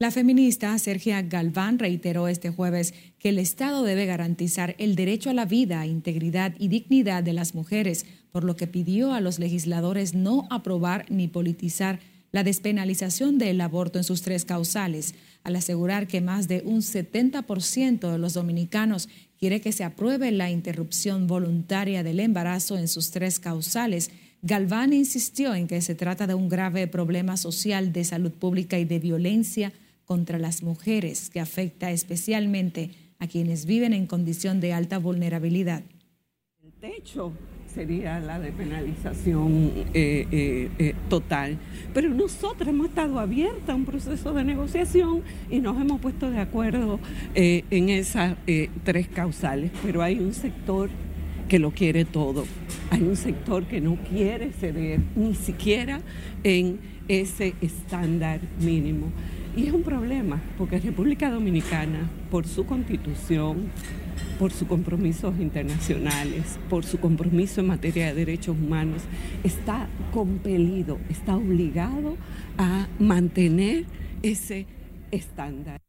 La 0.00 0.10
feminista 0.10 0.76
Sergia 0.76 1.22
Galván 1.22 1.78
reiteró 1.78 2.26
este 2.26 2.50
jueves 2.50 2.94
que 3.20 3.28
el 3.28 3.38
Estado 3.38 3.84
debe 3.84 4.06
garantizar 4.06 4.74
el 4.78 4.96
derecho 4.96 5.30
a 5.30 5.34
la 5.34 5.44
vida, 5.44 5.86
integridad 5.86 6.52
y 6.58 6.66
dignidad 6.66 7.22
de 7.22 7.32
las 7.32 7.54
mujeres, 7.54 8.04
por 8.32 8.42
lo 8.42 8.56
que 8.56 8.66
pidió 8.66 9.12
a 9.12 9.20
los 9.20 9.38
legisladores 9.38 10.12
no 10.12 10.48
aprobar 10.50 11.06
ni 11.10 11.28
politizar 11.28 12.00
la 12.32 12.42
despenalización 12.42 13.38
del 13.38 13.60
aborto 13.60 13.98
en 13.98 14.02
sus 14.02 14.22
tres 14.22 14.44
causales, 14.44 15.14
al 15.44 15.54
asegurar 15.54 16.08
que 16.08 16.20
más 16.20 16.48
de 16.48 16.64
un 16.66 16.82
70% 16.82 18.10
de 18.10 18.18
los 18.18 18.34
dominicanos 18.34 19.08
quiere 19.38 19.60
que 19.60 19.70
se 19.70 19.84
apruebe 19.84 20.32
la 20.32 20.50
interrupción 20.50 21.28
voluntaria 21.28 22.02
del 22.02 22.18
embarazo 22.18 22.76
en 22.76 22.88
sus 22.88 23.12
tres 23.12 23.38
causales. 23.38 24.10
Galván 24.42 24.92
insistió 24.92 25.54
en 25.54 25.68
que 25.68 25.80
se 25.80 25.94
trata 25.94 26.26
de 26.26 26.34
un 26.34 26.48
grave 26.48 26.88
problema 26.88 27.36
social 27.36 27.92
de 27.92 28.02
salud 28.02 28.32
pública 28.32 28.76
y 28.80 28.84
de 28.84 28.98
violencia 28.98 29.72
contra 30.04 30.38
las 30.38 30.62
mujeres 30.62 31.30
que 31.30 31.40
afecta 31.40 31.90
especialmente 31.90 32.90
a 33.18 33.26
quienes 33.26 33.66
viven 33.66 33.92
en 33.92 34.06
condición 34.06 34.60
de 34.60 34.72
alta 34.72 34.98
vulnerabilidad. 34.98 35.82
El 36.62 36.72
techo 36.72 37.32
sería 37.74 38.20
la 38.20 38.38
despenalización 38.38 39.72
eh, 39.92 40.26
eh, 40.30 40.70
eh, 40.78 40.94
total. 41.08 41.58
Pero 41.92 42.10
nosotros 42.10 42.68
hemos 42.68 42.88
estado 42.88 43.18
abiertos 43.18 43.68
a 43.68 43.74
un 43.74 43.84
proceso 43.84 44.32
de 44.32 44.44
negociación 44.44 45.22
y 45.50 45.58
nos 45.58 45.80
hemos 45.80 46.00
puesto 46.00 46.30
de 46.30 46.38
acuerdo 46.38 47.00
en 47.34 47.88
esas 47.88 48.36
tres 48.84 49.08
causales. 49.08 49.72
Pero 49.82 50.02
hay 50.02 50.20
un 50.20 50.32
sector 50.32 50.88
que 51.48 51.58
lo 51.58 51.72
quiere 51.72 52.04
todo. 52.04 52.44
Hay 52.90 53.02
un 53.02 53.16
sector 53.16 53.64
que 53.64 53.80
no 53.80 53.96
quiere 54.08 54.52
ceder 54.52 55.00
ni 55.16 55.34
siquiera 55.34 56.00
en 56.44 56.78
ese 57.08 57.54
estándar 57.60 58.40
mínimo. 58.60 59.08
Y 59.56 59.68
es 59.68 59.72
un 59.72 59.82
problema, 59.82 60.42
porque 60.58 60.80
República 60.80 61.30
Dominicana, 61.30 62.10
por 62.30 62.46
su 62.46 62.66
constitución, 62.66 63.70
por 64.38 64.52
sus 64.52 64.66
compromisos 64.66 65.38
internacionales, 65.38 66.58
por 66.68 66.84
su 66.84 66.98
compromiso 66.98 67.60
en 67.60 67.68
materia 67.68 68.06
de 68.06 68.14
derechos 68.14 68.56
humanos, 68.56 69.02
está 69.44 69.88
compelido, 70.12 70.98
está 71.08 71.36
obligado 71.36 72.16
a 72.58 72.88
mantener 72.98 73.84
ese 74.22 74.66
estándar. 75.12 75.80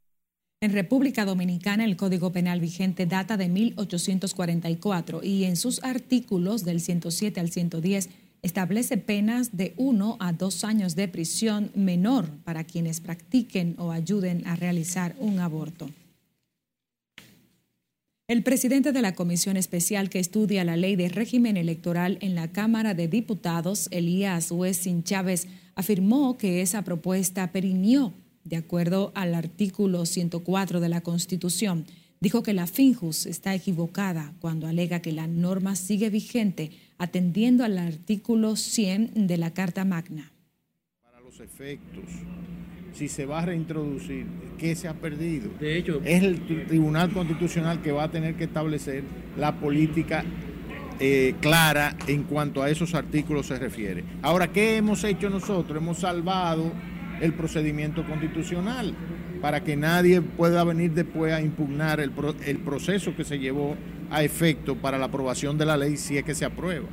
En 0.61 0.71
República 0.71 1.25
Dominicana 1.25 1.85
el 1.85 1.97
Código 1.97 2.31
Penal 2.31 2.59
vigente 2.59 3.05
data 3.05 3.35
de 3.35 3.49
1844 3.49 5.21
y 5.23 5.43
en 5.45 5.57
sus 5.57 5.83
artículos 5.83 6.63
del 6.63 6.81
107 6.81 7.39
al 7.39 7.49
110 7.49 8.09
establece 8.45 8.97
penas 8.97 9.57
de 9.57 9.73
uno 9.75 10.17
a 10.19 10.31
dos 10.31 10.63
años 10.63 10.95
de 10.95 11.07
prisión 11.07 11.71
menor 11.73 12.29
para 12.43 12.63
quienes 12.63 12.99
practiquen 13.01 13.73
o 13.79 13.91
ayuden 13.91 14.45
a 14.45 14.55
realizar 14.55 15.15
un 15.19 15.39
aborto. 15.39 15.89
El 18.27 18.43
presidente 18.43 18.91
de 18.91 19.01
la 19.01 19.15
Comisión 19.15 19.57
Especial 19.57 20.11
que 20.11 20.19
estudia 20.19 20.63
la 20.63 20.77
ley 20.77 20.95
de 20.95 21.09
régimen 21.09 21.57
electoral 21.57 22.19
en 22.21 22.35
la 22.35 22.51
Cámara 22.51 22.93
de 22.93 23.07
Diputados, 23.07 23.87
Elías 23.89 24.51
Wessin 24.51 25.03
Chávez, 25.03 25.47
afirmó 25.73 26.37
que 26.37 26.61
esa 26.61 26.83
propuesta 26.83 27.51
perinió 27.51 28.13
de 28.43 28.57
acuerdo 28.57 29.11
al 29.15 29.33
artículo 29.33 30.05
104 30.05 30.81
de 30.81 30.89
la 30.89 31.01
Constitución. 31.01 31.85
Dijo 32.19 32.43
que 32.43 32.53
la 32.53 32.67
FINJUS 32.67 33.25
está 33.25 33.55
equivocada 33.55 34.33
cuando 34.39 34.67
alega 34.67 35.01
que 35.01 35.11
la 35.11 35.25
norma 35.25 35.75
sigue 35.75 36.11
vigente 36.11 36.71
atendiendo 36.97 37.63
al 37.63 37.77
artículo 37.77 38.55
100 38.55 39.27
de 39.27 39.37
la 39.37 39.53
Carta 39.53 39.85
Magna. 39.85 40.31
Para 41.03 41.19
los 41.21 41.39
efectos, 41.39 42.03
si 42.93 43.07
se 43.07 43.25
va 43.25 43.39
a 43.39 43.45
reintroducir, 43.45 44.25
¿qué 44.57 44.75
se 44.75 44.87
ha 44.87 44.93
perdido? 44.93 45.51
De 45.59 45.77
hecho, 45.77 46.01
es 46.05 46.23
el 46.23 46.45
Tribunal 46.67 47.11
Constitucional 47.11 47.81
que 47.81 47.91
va 47.91 48.03
a 48.03 48.11
tener 48.11 48.35
que 48.35 48.45
establecer 48.45 49.03
la 49.37 49.59
política 49.59 50.23
eh, 50.99 51.35
clara 51.41 51.97
en 52.07 52.23
cuanto 52.23 52.63
a 52.63 52.69
esos 52.69 52.95
artículos 52.95 53.47
se 53.47 53.59
refiere. 53.59 54.05
Ahora, 54.21 54.53
¿qué 54.53 54.77
hemos 54.77 55.03
hecho 55.03 55.29
nosotros? 55.29 55.77
Hemos 55.77 55.99
salvado 55.99 56.71
el 57.19 57.33
procedimiento 57.33 58.05
constitucional 58.05 58.95
para 59.41 59.61
que 59.61 59.75
nadie 59.75 60.21
pueda 60.21 60.63
venir 60.63 60.93
después 60.93 61.33
a 61.33 61.41
impugnar 61.41 61.99
el, 61.99 62.13
el 62.45 62.59
proceso 62.59 63.13
que 63.15 63.25
se 63.25 63.39
llevó 63.39 63.75
a 64.11 64.23
efecto 64.23 64.75
para 64.75 64.97
la 64.97 65.05
aprobación 65.05 65.57
de 65.57 65.65
la 65.65 65.77
ley 65.77 65.97
si 65.97 66.17
es 66.17 66.23
que 66.23 66.35
se 66.35 66.45
aprueba. 66.45 66.87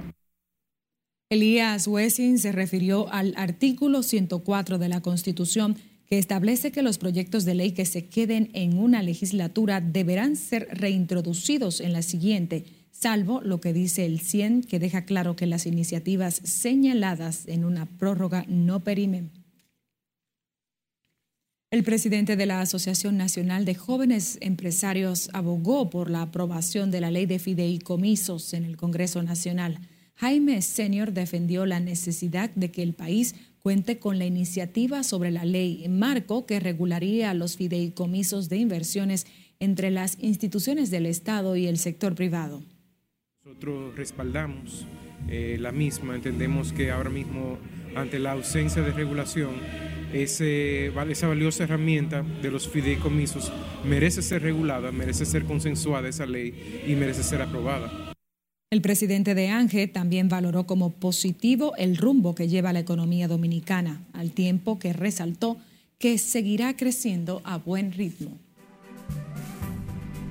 Elías 1.30 1.86
Wessing 1.86 2.38
se 2.38 2.52
refirió 2.52 3.10
al 3.10 3.32
artículo 3.36 4.02
104 4.02 4.78
de 4.78 4.88
la 4.88 5.00
Constitución 5.00 5.76
que 6.06 6.18
establece 6.18 6.72
que 6.72 6.82
los 6.82 6.98
proyectos 6.98 7.46
de 7.46 7.54
ley 7.54 7.72
que 7.72 7.86
se 7.86 8.04
queden 8.04 8.50
en 8.52 8.78
una 8.78 9.02
legislatura 9.02 9.80
deberán 9.80 10.36
ser 10.36 10.68
reintroducidos 10.70 11.80
en 11.80 11.94
la 11.94 12.02
siguiente, 12.02 12.66
salvo 12.90 13.40
lo 13.40 13.62
que 13.62 13.72
dice 13.72 14.04
el 14.04 14.20
100, 14.20 14.64
que 14.64 14.78
deja 14.78 15.06
claro 15.06 15.34
que 15.34 15.46
las 15.46 15.64
iniciativas 15.64 16.34
señaladas 16.44 17.48
en 17.48 17.64
una 17.64 17.86
prórroga 17.86 18.44
no 18.46 18.80
perimen. 18.80 19.41
El 21.72 21.84
presidente 21.84 22.36
de 22.36 22.44
la 22.44 22.60
Asociación 22.60 23.16
Nacional 23.16 23.64
de 23.64 23.74
Jóvenes 23.74 24.36
Empresarios 24.42 25.30
abogó 25.32 25.88
por 25.88 26.10
la 26.10 26.20
aprobación 26.20 26.90
de 26.90 27.00
la 27.00 27.10
ley 27.10 27.24
de 27.24 27.38
fideicomisos 27.38 28.52
en 28.52 28.66
el 28.66 28.76
Congreso 28.76 29.22
Nacional. 29.22 29.78
Jaime 30.16 30.60
Senior 30.60 31.14
defendió 31.14 31.64
la 31.64 31.80
necesidad 31.80 32.50
de 32.50 32.70
que 32.70 32.82
el 32.82 32.92
país 32.92 33.34
cuente 33.62 33.98
con 33.98 34.18
la 34.18 34.26
iniciativa 34.26 35.02
sobre 35.02 35.30
la 35.30 35.46
ley 35.46 35.88
marco 35.88 36.44
que 36.44 36.60
regularía 36.60 37.32
los 37.32 37.56
fideicomisos 37.56 38.50
de 38.50 38.58
inversiones 38.58 39.26
entre 39.58 39.90
las 39.90 40.18
instituciones 40.20 40.90
del 40.90 41.06
Estado 41.06 41.56
y 41.56 41.68
el 41.68 41.78
sector 41.78 42.14
privado. 42.14 42.62
Nosotros 43.46 43.96
respaldamos 43.96 44.84
eh, 45.26 45.56
la 45.58 45.72
misma, 45.72 46.16
entendemos 46.16 46.70
que 46.74 46.90
ahora 46.90 47.08
mismo 47.08 47.56
ante 47.96 48.18
la 48.18 48.32
ausencia 48.32 48.82
de 48.82 48.92
regulación 48.92 49.52
esa 50.12 51.26
valiosa 51.26 51.64
herramienta 51.64 52.22
de 52.42 52.50
los 52.50 52.68
fideicomisos 52.68 53.52
merece 53.84 54.22
ser 54.22 54.42
regulada, 54.42 54.92
merece 54.92 55.24
ser 55.26 55.44
consensuada 55.44 56.08
esa 56.08 56.26
ley 56.26 56.82
y 56.86 56.94
merece 56.94 57.22
ser 57.22 57.42
aprobada. 57.42 58.12
El 58.70 58.80
presidente 58.80 59.34
de 59.34 59.48
ANGE 59.48 59.86
también 59.86 60.30
valoró 60.30 60.64
como 60.64 60.90
positivo 60.90 61.74
el 61.76 61.98
rumbo 61.98 62.34
que 62.34 62.48
lleva 62.48 62.72
la 62.72 62.80
economía 62.80 63.28
dominicana, 63.28 64.00
al 64.14 64.30
tiempo 64.30 64.78
que 64.78 64.94
resaltó 64.94 65.58
que 65.98 66.16
seguirá 66.16 66.74
creciendo 66.74 67.42
a 67.44 67.58
buen 67.58 67.92
ritmo. 67.92 68.38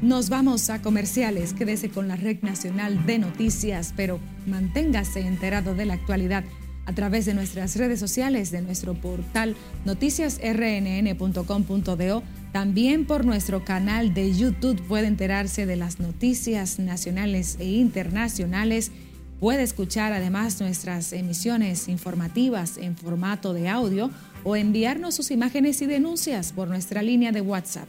Nos 0.01 0.29
vamos 0.29 0.71
a 0.71 0.81
comerciales, 0.81 1.53
quédese 1.53 1.89
con 1.89 2.07
la 2.07 2.15
red 2.15 2.41
nacional 2.41 3.05
de 3.05 3.19
noticias, 3.19 3.93
pero 3.95 4.19
manténgase 4.47 5.19
enterado 5.19 5.75
de 5.75 5.85
la 5.85 5.93
actualidad 5.93 6.43
a 6.85 6.93
través 6.93 7.25
de 7.25 7.33
nuestras 7.33 7.75
redes 7.75 7.99
sociales, 7.99 8.51
de 8.51 8.61
nuestro 8.61 8.93
portal 8.93 9.57
noticiasrnn.com.do, 9.85 12.23
también 12.51 13.05
por 13.05 13.25
nuestro 13.25 13.63
canal 13.63 14.13
de 14.13 14.35
YouTube 14.35 14.81
puede 14.87 15.07
enterarse 15.07 15.65
de 15.65 15.77
las 15.77 15.99
noticias 15.99 16.77
nacionales 16.79 17.57
e 17.59 17.65
internacionales. 17.65 18.91
Puede 19.39 19.63
escuchar 19.63 20.13
además 20.13 20.61
nuestras 20.61 21.13
emisiones 21.13 21.87
informativas 21.87 22.77
en 22.77 22.95
formato 22.97 23.53
de 23.53 23.69
audio 23.69 24.11
o 24.43 24.55
enviarnos 24.55 25.15
sus 25.15 25.31
imágenes 25.31 25.81
y 25.81 25.87
denuncias 25.87 26.51
por 26.51 26.67
nuestra 26.67 27.01
línea 27.01 27.31
de 27.31 27.41
WhatsApp 27.41 27.87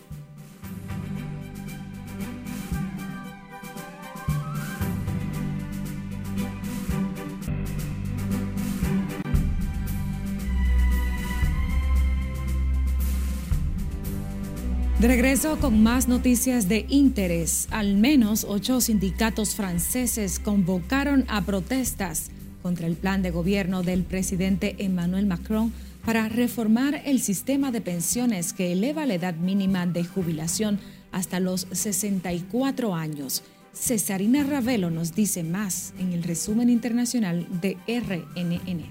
De 15.03 15.09
regreso 15.09 15.59
con 15.59 15.83
más 15.83 16.07
noticias 16.07 16.69
de 16.69 16.87
interés. 16.89 17.67
Al 17.73 17.97
menos 17.97 18.47
ocho 18.49 18.81
sindicatos 18.81 19.57
franceses 19.57 20.39
convocaron 20.39 21.25
a 21.27 21.41
protestas 21.41 22.31
contra 22.63 22.87
el 22.87 22.95
plan 22.95 23.21
de 23.21 23.33
gobierno 23.33 23.83
del 23.83 24.05
presidente 24.05 24.77
Emmanuel 24.79 25.27
Macron 25.27 25.73
para 26.07 26.29
reformar 26.29 27.03
el 27.05 27.21
sistema 27.21 27.73
de 27.73 27.81
pensiones 27.81 28.53
que 28.53 28.71
eleva 28.71 29.05
la 29.05 29.15
edad 29.15 29.35
mínima 29.35 29.89
de 29.89 30.05
jubilación 30.05 30.79
hasta 31.11 31.41
los 31.41 31.67
64 31.73 32.95
años. 32.95 33.43
Cesarina 33.73 34.45
Ravelo 34.45 34.93
nos 34.93 35.17
dice 35.17 35.43
más 35.43 35.95
en 35.99 36.13
el 36.13 36.23
resumen 36.23 36.71
internacional 36.71 37.49
de 37.61 37.77
RNN. 37.89 38.85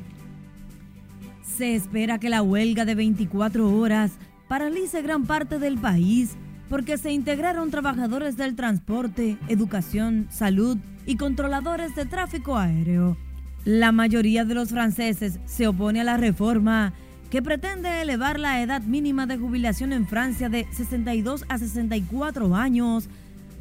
Se 1.58 1.74
espera 1.74 2.20
que 2.20 2.28
la 2.28 2.42
huelga 2.42 2.84
de 2.84 2.96
24 2.96 3.74
horas 3.74 4.12
paralice 4.52 5.02
gran 5.02 5.26
parte 5.28 5.60
del 5.60 5.78
país 5.78 6.36
porque 6.68 6.98
se 6.98 7.14
integraron 7.14 7.72
trabajadores 7.72 8.36
del 8.36 8.58
transporte, 8.58 9.38
educación, 9.48 10.28
salud 10.30 10.78
y 11.06 11.16
controladores 11.16 11.96
de 11.96 12.06
tráfico 12.06 12.58
aéreo. 12.58 13.16
La 13.64 13.94
mayoría 13.94 14.44
de 14.44 14.54
los 14.54 14.68
franceses 14.68 15.40
se 15.46 15.68
opone 15.68 16.02
a 16.02 16.04
la 16.04 16.18
reforma 16.18 16.92
que 17.30 17.42
pretende 17.42 18.02
elevar 18.02 18.42
la 18.42 18.62
edad 18.62 18.82
mínima 18.82 19.26
de 19.26 19.38
jubilación 19.38 19.94
en 19.94 20.06
Francia 20.06 20.50
de 20.50 20.68
62 20.74 21.46
a 21.48 21.58
64 21.58 22.54
años, 22.54 23.08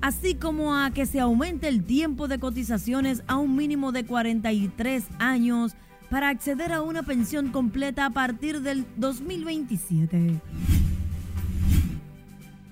así 0.00 0.34
como 0.34 0.74
a 0.74 0.90
que 0.90 1.06
se 1.06 1.20
aumente 1.20 1.68
el 1.68 1.84
tiempo 1.84 2.26
de 2.26 2.40
cotizaciones 2.40 3.22
a 3.28 3.36
un 3.36 3.54
mínimo 3.54 3.92
de 3.92 4.06
43 4.06 5.04
años 5.20 5.76
para 6.10 6.28
acceder 6.28 6.72
a 6.72 6.82
una 6.82 7.04
pensión 7.04 7.52
completa 7.52 8.04
a 8.04 8.10
partir 8.10 8.60
del 8.60 8.84
2027. 8.96 10.40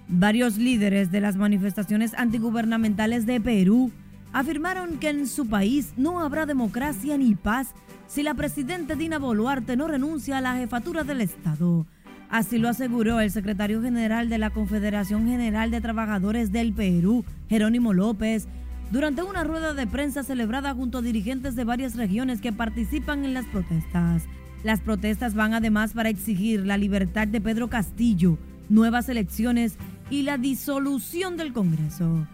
Varios 0.08 0.56
líderes 0.58 1.10
de 1.10 1.20
las 1.20 1.36
manifestaciones 1.36 2.14
antigubernamentales 2.14 3.26
de 3.26 3.40
Perú 3.40 3.92
afirmaron 4.32 4.98
que 4.98 5.10
en 5.10 5.26
su 5.26 5.48
país 5.48 5.92
no 5.96 6.20
habrá 6.20 6.46
democracia 6.46 7.16
ni 7.16 7.34
paz 7.34 7.68
si 8.06 8.22
la 8.22 8.34
presidenta 8.34 8.94
Dina 8.94 9.18
Boluarte 9.18 9.76
no 9.76 9.86
renuncia 9.86 10.38
a 10.38 10.40
la 10.40 10.56
jefatura 10.56 11.04
del 11.04 11.20
Estado. 11.20 11.86
Así 12.30 12.58
lo 12.58 12.68
aseguró 12.68 13.20
el 13.20 13.30
secretario 13.30 13.80
general 13.80 14.28
de 14.28 14.38
la 14.38 14.50
Confederación 14.50 15.26
General 15.26 15.70
de 15.70 15.80
Trabajadores 15.80 16.52
del 16.52 16.72
Perú, 16.72 17.24
Jerónimo 17.48 17.94
López, 17.94 18.48
durante 18.90 19.22
una 19.22 19.44
rueda 19.44 19.74
de 19.74 19.86
prensa 19.86 20.22
celebrada 20.22 20.74
junto 20.74 20.98
a 20.98 21.02
dirigentes 21.02 21.54
de 21.56 21.64
varias 21.64 21.96
regiones 21.96 22.40
que 22.40 22.52
participan 22.52 23.24
en 23.24 23.34
las 23.34 23.44
protestas. 23.46 24.24
Las 24.64 24.80
protestas 24.80 25.34
van 25.34 25.54
además 25.54 25.92
para 25.92 26.08
exigir 26.08 26.66
la 26.66 26.78
libertad 26.78 27.28
de 27.28 27.40
Pedro 27.40 27.68
Castillo, 27.68 28.38
nuevas 28.68 29.08
elecciones 29.08 29.76
y 30.10 30.22
la 30.22 30.38
disolución 30.38 31.36
del 31.36 31.52
Congreso. 31.52 32.26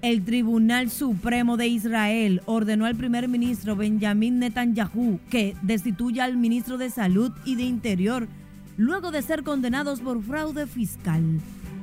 El 0.00 0.24
Tribunal 0.24 0.90
Supremo 0.90 1.56
de 1.56 1.66
Israel 1.66 2.42
ordenó 2.46 2.86
al 2.86 2.94
primer 2.94 3.26
ministro 3.28 3.74
Benjamin 3.74 4.38
Netanyahu 4.38 5.18
que 5.28 5.56
destituya 5.62 6.24
al 6.24 6.36
ministro 6.36 6.78
de 6.78 6.90
Salud 6.90 7.32
y 7.44 7.56
de 7.56 7.64
Interior 7.64 8.28
luego 8.76 9.10
de 9.10 9.22
ser 9.22 9.42
condenados 9.42 10.00
por 10.00 10.22
fraude 10.22 10.66
fiscal. 10.66 11.40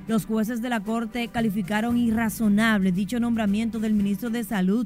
Los 0.08 0.26
jueces 0.26 0.62
de 0.62 0.70
la 0.70 0.82
Corte 0.82 1.30
calificaron 1.30 1.98
irrazonable 1.98 2.92
dicho 2.92 3.20
nombramiento 3.20 3.80
del 3.80 3.94
ministro 3.94 4.30
de 4.30 4.44
Salud 4.44 4.86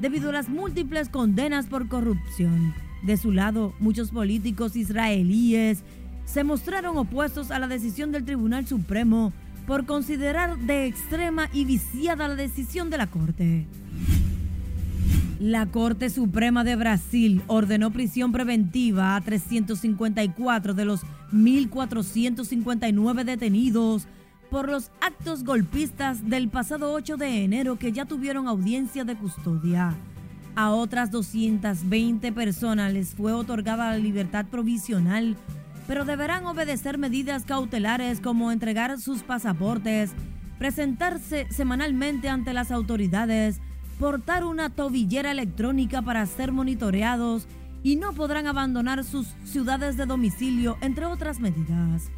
debido 0.00 0.30
a 0.30 0.32
las 0.32 0.48
múltiples 0.48 1.08
condenas 1.08 1.66
por 1.66 1.88
corrupción. 1.88 2.74
De 3.04 3.16
su 3.16 3.30
lado, 3.30 3.74
muchos 3.78 4.10
políticos 4.10 4.74
israelíes 4.74 5.84
se 6.24 6.42
mostraron 6.42 6.96
opuestos 6.98 7.52
a 7.52 7.60
la 7.60 7.68
decisión 7.68 8.10
del 8.10 8.24
Tribunal 8.24 8.66
Supremo 8.66 9.32
por 9.68 9.86
considerar 9.86 10.58
de 10.58 10.86
extrema 10.86 11.48
y 11.52 11.64
viciada 11.64 12.26
la 12.26 12.34
decisión 12.34 12.90
de 12.90 12.98
la 12.98 13.06
Corte. 13.06 13.66
La 15.38 15.66
Corte 15.66 16.10
Suprema 16.10 16.64
de 16.64 16.74
Brasil 16.76 17.42
ordenó 17.46 17.92
prisión 17.92 18.32
preventiva 18.32 19.14
a 19.14 19.20
354 19.20 20.74
de 20.74 20.84
los 20.84 21.02
1.459 21.32 23.24
detenidos 23.24 24.08
por 24.50 24.68
los 24.68 24.90
actos 25.00 25.44
golpistas 25.44 26.28
del 26.28 26.48
pasado 26.48 26.92
8 26.92 27.16
de 27.16 27.44
enero 27.44 27.78
que 27.78 27.92
ya 27.92 28.04
tuvieron 28.04 28.48
audiencia 28.48 29.04
de 29.04 29.16
custodia. 29.16 29.94
A 30.54 30.70
otras 30.70 31.10
220 31.10 32.32
personas 32.32 32.92
les 32.92 33.14
fue 33.14 33.32
otorgada 33.32 33.90
la 33.90 33.98
libertad 33.98 34.46
provisional, 34.46 35.36
pero 35.86 36.04
deberán 36.04 36.46
obedecer 36.46 36.98
medidas 36.98 37.44
cautelares 37.44 38.20
como 38.20 38.50
entregar 38.50 38.98
sus 38.98 39.22
pasaportes, 39.22 40.12
presentarse 40.58 41.46
semanalmente 41.50 42.28
ante 42.28 42.52
las 42.54 42.70
autoridades, 42.70 43.60
portar 43.98 44.44
una 44.44 44.70
tobillera 44.70 45.30
electrónica 45.30 46.02
para 46.02 46.24
ser 46.26 46.52
monitoreados 46.52 47.46
y 47.82 47.96
no 47.96 48.12
podrán 48.14 48.46
abandonar 48.46 49.04
sus 49.04 49.28
ciudades 49.44 49.96
de 49.96 50.06
domicilio, 50.06 50.76
entre 50.80 51.04
otras 51.04 51.38
medidas. 51.38 52.10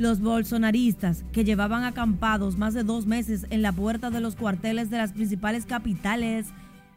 Los 0.00 0.22
bolsonaristas, 0.22 1.26
que 1.30 1.44
llevaban 1.44 1.84
acampados 1.84 2.56
más 2.56 2.72
de 2.72 2.84
dos 2.84 3.04
meses 3.04 3.44
en 3.50 3.60
la 3.60 3.70
puerta 3.70 4.08
de 4.08 4.22
los 4.22 4.34
cuarteles 4.34 4.88
de 4.88 4.96
las 4.96 5.12
principales 5.12 5.66
capitales, 5.66 6.46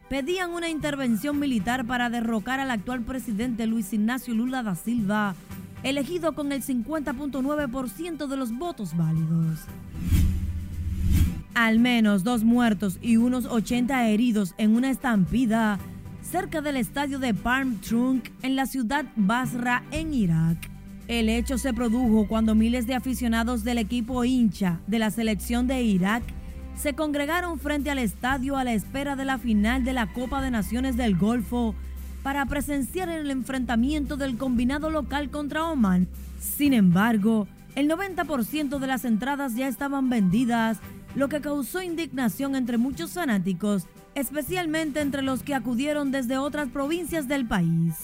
pedían 0.08 0.52
una 0.52 0.70
intervención 0.70 1.38
militar 1.38 1.84
para 1.84 2.08
derrocar 2.08 2.60
al 2.60 2.70
actual 2.70 3.02
presidente 3.02 3.66
Luis 3.66 3.92
Ignacio 3.92 4.32
Lula 4.32 4.62
da 4.62 4.74
Silva, 4.74 5.34
elegido 5.82 6.34
con 6.34 6.50
el 6.50 6.62
50.9% 6.62 8.26
de 8.26 8.36
los 8.38 8.56
votos 8.56 8.96
válidos. 8.96 9.58
Al 11.52 11.80
menos 11.80 12.24
dos 12.24 12.42
muertos 12.42 12.98
y 13.02 13.18
unos 13.18 13.44
80 13.44 14.08
heridos 14.08 14.54
en 14.56 14.74
una 14.74 14.88
estampida 14.88 15.78
cerca 16.22 16.62
del 16.62 16.78
estadio 16.78 17.18
de 17.18 17.34
Palm 17.34 17.82
Trunk 17.82 18.30
en 18.40 18.56
la 18.56 18.64
ciudad 18.64 19.04
Basra, 19.14 19.82
en 19.90 20.14
Irak. 20.14 20.73
El 21.06 21.28
hecho 21.28 21.58
se 21.58 21.74
produjo 21.74 22.26
cuando 22.26 22.54
miles 22.54 22.86
de 22.86 22.94
aficionados 22.94 23.62
del 23.62 23.76
equipo 23.76 24.24
hincha 24.24 24.80
de 24.86 24.98
la 24.98 25.10
selección 25.10 25.66
de 25.66 25.82
Irak 25.82 26.22
se 26.76 26.94
congregaron 26.94 27.58
frente 27.58 27.90
al 27.90 27.98
estadio 27.98 28.56
a 28.56 28.64
la 28.64 28.72
espera 28.72 29.14
de 29.14 29.26
la 29.26 29.38
final 29.38 29.84
de 29.84 29.92
la 29.92 30.12
Copa 30.12 30.40
de 30.40 30.50
Naciones 30.50 30.96
del 30.96 31.16
Golfo 31.16 31.74
para 32.22 32.46
presenciar 32.46 33.10
el 33.10 33.30
enfrentamiento 33.30 34.16
del 34.16 34.38
combinado 34.38 34.88
local 34.88 35.30
contra 35.30 35.66
Oman. 35.66 36.08
Sin 36.40 36.72
embargo, 36.72 37.46
el 37.74 37.88
90% 37.88 38.78
de 38.78 38.86
las 38.86 39.04
entradas 39.04 39.54
ya 39.54 39.68
estaban 39.68 40.08
vendidas, 40.08 40.78
lo 41.14 41.28
que 41.28 41.42
causó 41.42 41.82
indignación 41.82 42.56
entre 42.56 42.78
muchos 42.78 43.12
fanáticos, 43.12 43.86
especialmente 44.14 45.00
entre 45.00 45.20
los 45.20 45.42
que 45.42 45.54
acudieron 45.54 46.10
desde 46.10 46.38
otras 46.38 46.70
provincias 46.70 47.28
del 47.28 47.46
país. 47.46 47.94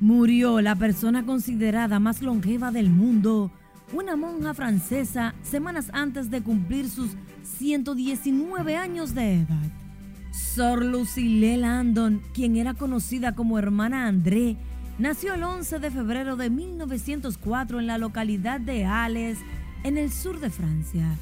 Murió 0.00 0.60
la 0.60 0.76
persona 0.76 1.26
considerada 1.26 1.98
más 1.98 2.22
longeva 2.22 2.70
del 2.70 2.88
mundo, 2.88 3.50
una 3.92 4.14
monja 4.14 4.54
francesa, 4.54 5.34
semanas 5.42 5.90
antes 5.92 6.30
de 6.30 6.40
cumplir 6.40 6.88
sus 6.88 7.10
119 7.58 8.76
años 8.76 9.14
de 9.16 9.40
edad. 9.40 9.70
Sor 10.30 10.84
Lucille 10.84 11.56
Landon, 11.56 12.22
quien 12.32 12.56
era 12.56 12.74
conocida 12.74 13.34
como 13.34 13.58
hermana 13.58 14.06
André, 14.06 14.56
nació 15.00 15.34
el 15.34 15.42
11 15.42 15.80
de 15.80 15.90
febrero 15.90 16.36
de 16.36 16.48
1904 16.48 17.80
en 17.80 17.88
la 17.88 17.98
localidad 17.98 18.60
de 18.60 18.84
Ales, 18.84 19.38
en 19.82 19.98
el 19.98 20.12
sur 20.12 20.38
de 20.38 20.50
Francia. 20.50 21.16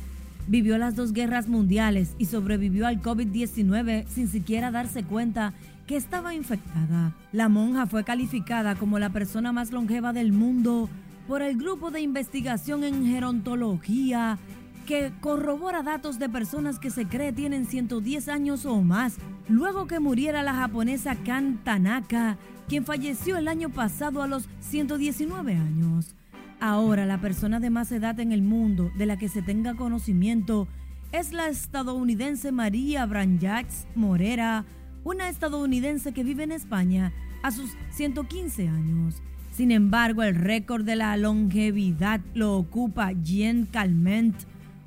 Vivió 0.48 0.76
las 0.76 0.94
dos 0.96 1.14
guerras 1.14 1.48
mundiales 1.48 2.14
y 2.18 2.26
sobrevivió 2.26 2.86
al 2.86 3.00
COVID-19 3.00 4.06
sin 4.06 4.28
siquiera 4.28 4.70
darse 4.70 5.02
cuenta 5.02 5.54
que 5.87 5.96
estaba 5.96 6.35
infectada. 6.35 7.12
La 7.33 7.49
monja 7.49 7.87
fue 7.87 8.05
calificada 8.05 8.75
como 8.75 8.99
la 8.99 9.11
persona 9.11 9.53
más 9.53 9.70
longeva 9.70 10.12
del 10.12 10.33
mundo 10.33 10.88
por 11.29 11.42
el 11.42 11.57
grupo 11.57 11.90
de 11.90 12.01
investigación 12.01 12.85
en 12.85 13.07
gerontología 13.07 14.38
que 14.87 15.12
corrobora 15.20 15.83
datos 15.83 16.18
de 16.18 16.29
personas 16.29 16.79
que 16.79 16.90
se 16.90 17.07
cree 17.07 17.33
tienen 17.33 17.66
110 17.66 18.29
años 18.29 18.64
o 18.66 18.81
más, 18.83 19.16
luego 19.49 19.87
que 19.87 19.99
muriera 19.99 20.44
la 20.44 20.55
japonesa 20.55 21.16
Kan 21.16 21.59
Tanaka, 21.64 22.37
quien 22.68 22.85
falleció 22.85 23.37
el 23.37 23.49
año 23.49 23.68
pasado 23.68 24.22
a 24.22 24.29
los 24.29 24.49
119 24.61 25.55
años. 25.55 26.14
Ahora 26.61 27.05
la 27.05 27.20
persona 27.20 27.59
de 27.59 27.70
más 27.70 27.90
edad 27.90 28.18
en 28.20 28.33
el 28.33 28.42
mundo 28.42 28.90
de 28.96 29.07
la 29.07 29.18
que 29.18 29.29
se 29.29 29.42
tenga 29.42 29.75
conocimiento 29.75 30.68
es 31.12 31.33
la 31.33 31.49
estadounidense 31.49 32.53
María 32.53 33.07
Branjax 33.07 33.87
Morera, 33.94 34.64
una 35.07 35.29
estadounidense 35.29 36.12
que 36.12 36.25
vive 36.25 36.42
en 36.42 36.51
España 36.51 37.12
a 37.45 37.53
sus 37.53 37.71
115 37.90 38.66
años. 38.66 39.23
Sin 39.53 39.71
embargo, 39.71 40.25
el 40.25 40.35
récord 40.35 40.85
de 40.85 40.97
la 40.97 41.16
longevidad 41.16 42.21
lo 42.35 42.57
ocupa 42.57 43.12
Jean 43.12 43.66
Calment, 43.66 44.35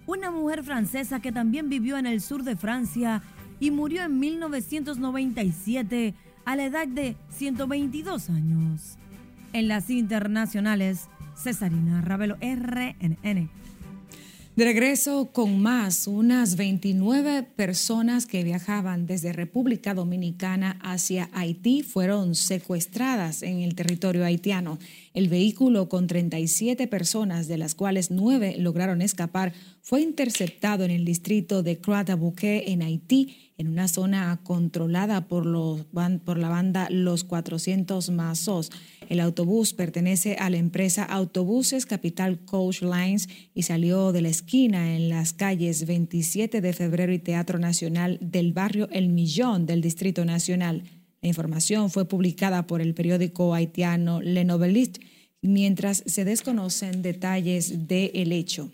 una 0.07 0.29
mujer 0.29 0.63
francesa 0.63 1.21
que 1.21 1.31
también 1.31 1.69
vivió 1.69 1.97
en 1.97 2.05
el 2.05 2.19
sur 2.19 2.43
de 2.43 2.57
Francia 2.57 3.23
y 3.61 3.71
murió 3.71 4.03
en 4.03 4.19
1997 4.19 6.13
a 6.43 6.55
la 6.57 6.65
edad 6.65 6.89
de 6.89 7.15
122 7.29 8.29
años. 8.29 8.97
En 9.53 9.69
las 9.69 9.89
internacionales, 9.89 11.07
Cesarina 11.37 12.01
Ravelo, 12.01 12.35
RNN. 12.41 13.49
De 14.59 14.65
regreso 14.65 15.29
con 15.31 15.61
más, 15.61 16.05
unas 16.05 16.57
29 16.57 17.43
personas 17.43 18.25
que 18.25 18.43
viajaban 18.43 19.05
desde 19.05 19.31
República 19.31 19.93
Dominicana 19.93 20.77
hacia 20.81 21.29
Haití 21.31 21.81
fueron 21.81 22.35
secuestradas 22.35 23.41
en 23.41 23.61
el 23.61 23.73
territorio 23.73 24.25
haitiano. 24.25 24.77
El 25.13 25.29
vehículo 25.29 25.87
con 25.87 26.07
37 26.07 26.87
personas, 26.87 27.47
de 27.47 27.57
las 27.57 27.73
cuales 27.73 28.11
9 28.11 28.57
lograron 28.57 29.01
escapar, 29.01 29.53
fue 29.81 30.01
interceptado 30.01 30.83
en 30.83 30.91
el 30.91 31.05
distrito 31.05 31.63
de 31.63 31.79
Croix-de-Bouquet 31.79 32.63
en 32.67 32.81
Haití 32.81 33.35
en 33.57 33.67
una 33.67 33.89
zona 33.89 34.39
controlada 34.43 35.27
por, 35.27 35.45
la 35.45 36.49
banda 36.49 36.87
Los 36.89 37.25
400 37.25 38.09
Mazos. 38.09 38.71
El 39.09 39.19
autobús 39.19 39.73
pertenece 39.73 40.35
a 40.35 40.49
la 40.49 40.57
empresa 40.57 41.03
Autobuses 41.03 41.85
Capital 41.85 42.39
Coach 42.45 42.81
Lines 42.81 43.27
y 43.53 43.63
salió 43.63 44.13
de 44.13 44.21
la 44.21 44.29
esquina 44.29 44.95
en 44.95 45.09
las 45.09 45.33
calles 45.33 45.85
27 45.85 46.61
de 46.61 46.73
febrero 46.73 47.11
y 47.11 47.19
Teatro 47.19 47.59
Nacional 47.59 48.17
del 48.21 48.53
barrio 48.53 48.87
El 48.91 49.09
Millón 49.09 49.65
del 49.65 49.81
Distrito 49.81 50.23
Nacional. 50.23 50.83
La 51.21 51.27
información 51.27 51.89
fue 51.89 52.07
publicada 52.07 52.65
por 52.65 52.81
el 52.81 52.93
periódico 52.93 53.53
haitiano 53.53 54.21
Le 54.21 54.45
Noveliste 54.45 55.01
mientras 55.41 56.03
se 56.05 56.23
desconocen 56.23 57.01
detalles 57.01 57.87
del 57.87 58.31
hecho. 58.31 58.71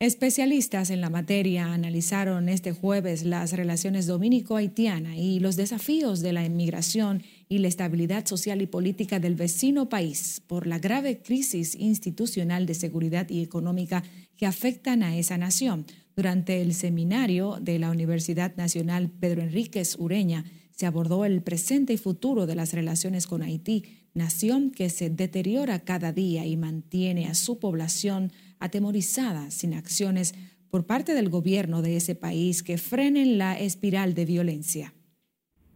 Especialistas 0.00 0.90
en 0.90 1.00
la 1.00 1.10
materia 1.10 1.72
analizaron 1.72 2.48
este 2.48 2.70
jueves 2.70 3.24
las 3.24 3.52
relaciones 3.52 4.06
dominico-haitiana 4.06 5.16
y 5.16 5.40
los 5.40 5.56
desafíos 5.56 6.20
de 6.20 6.32
la 6.32 6.44
inmigración 6.44 7.24
y 7.48 7.58
la 7.58 7.66
estabilidad 7.66 8.24
social 8.24 8.62
y 8.62 8.68
política 8.68 9.18
del 9.18 9.34
vecino 9.34 9.88
país 9.88 10.40
por 10.46 10.68
la 10.68 10.78
grave 10.78 11.18
crisis 11.18 11.74
institucional 11.74 12.64
de 12.64 12.74
seguridad 12.74 13.28
y 13.28 13.42
económica 13.42 14.04
que 14.36 14.46
afectan 14.46 15.02
a 15.02 15.16
esa 15.16 15.36
nación. 15.36 15.84
Durante 16.14 16.62
el 16.62 16.74
seminario 16.74 17.58
de 17.60 17.80
la 17.80 17.90
Universidad 17.90 18.54
Nacional 18.54 19.10
Pedro 19.10 19.42
Enríquez 19.42 19.96
Ureña 19.98 20.44
se 20.70 20.86
abordó 20.86 21.24
el 21.24 21.42
presente 21.42 21.94
y 21.94 21.96
futuro 21.96 22.46
de 22.46 22.54
las 22.54 22.72
relaciones 22.72 23.26
con 23.26 23.42
Haití, 23.42 23.82
nación 24.14 24.70
que 24.70 24.90
se 24.90 25.10
deteriora 25.10 25.80
cada 25.80 26.12
día 26.12 26.46
y 26.46 26.56
mantiene 26.56 27.26
a 27.26 27.34
su 27.34 27.58
población 27.58 28.30
atemorizada 28.60 29.50
sin 29.50 29.74
acciones 29.74 30.34
por 30.70 30.86
parte 30.86 31.14
del 31.14 31.28
gobierno 31.28 31.82
de 31.82 31.96
ese 31.96 32.14
país 32.14 32.62
que 32.62 32.78
frenen 32.78 33.38
la 33.38 33.58
espiral 33.58 34.14
de 34.14 34.24
violencia. 34.24 34.94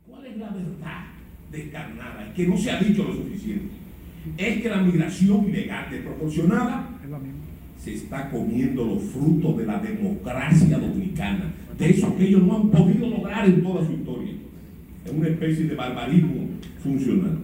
¿Cuál 0.07 0.27
es 0.27 0.37
la 0.37 0.51
verdad 0.51 1.05
descarnada 1.51 2.29
y 2.31 2.35
que 2.35 2.47
no 2.47 2.59
se 2.59 2.71
ha 2.71 2.79
dicho 2.79 3.05
lo 3.05 3.14
suficiente? 3.14 3.71
Es 4.37 4.62
que 4.62 4.68
la 4.68 4.83
migración 4.83 5.49
ilegal 5.49 5.90
desproporcionada 5.90 6.88
se 7.83 7.95
está 7.95 8.31
comiendo 8.31 8.85
los 8.85 9.03
frutos 9.03 9.59
de 9.59 9.66
la 9.66 9.81
democracia 9.81 10.79
dominicana, 10.79 11.53
de 11.77 11.90
eso 11.90 12.16
que 12.16 12.29
ellos 12.29 12.42
no 12.45 12.57
han 12.57 12.71
podido 12.71 13.09
lograr 13.09 13.45
en 13.47 13.62
toda 13.62 13.85
su 13.85 13.92
historia. 13.92 14.33
Es 15.05 15.12
una 15.12 15.29
especie 15.29 15.64
de 15.64 15.75
barbarismo 15.75 16.47
funcional. 16.81 17.38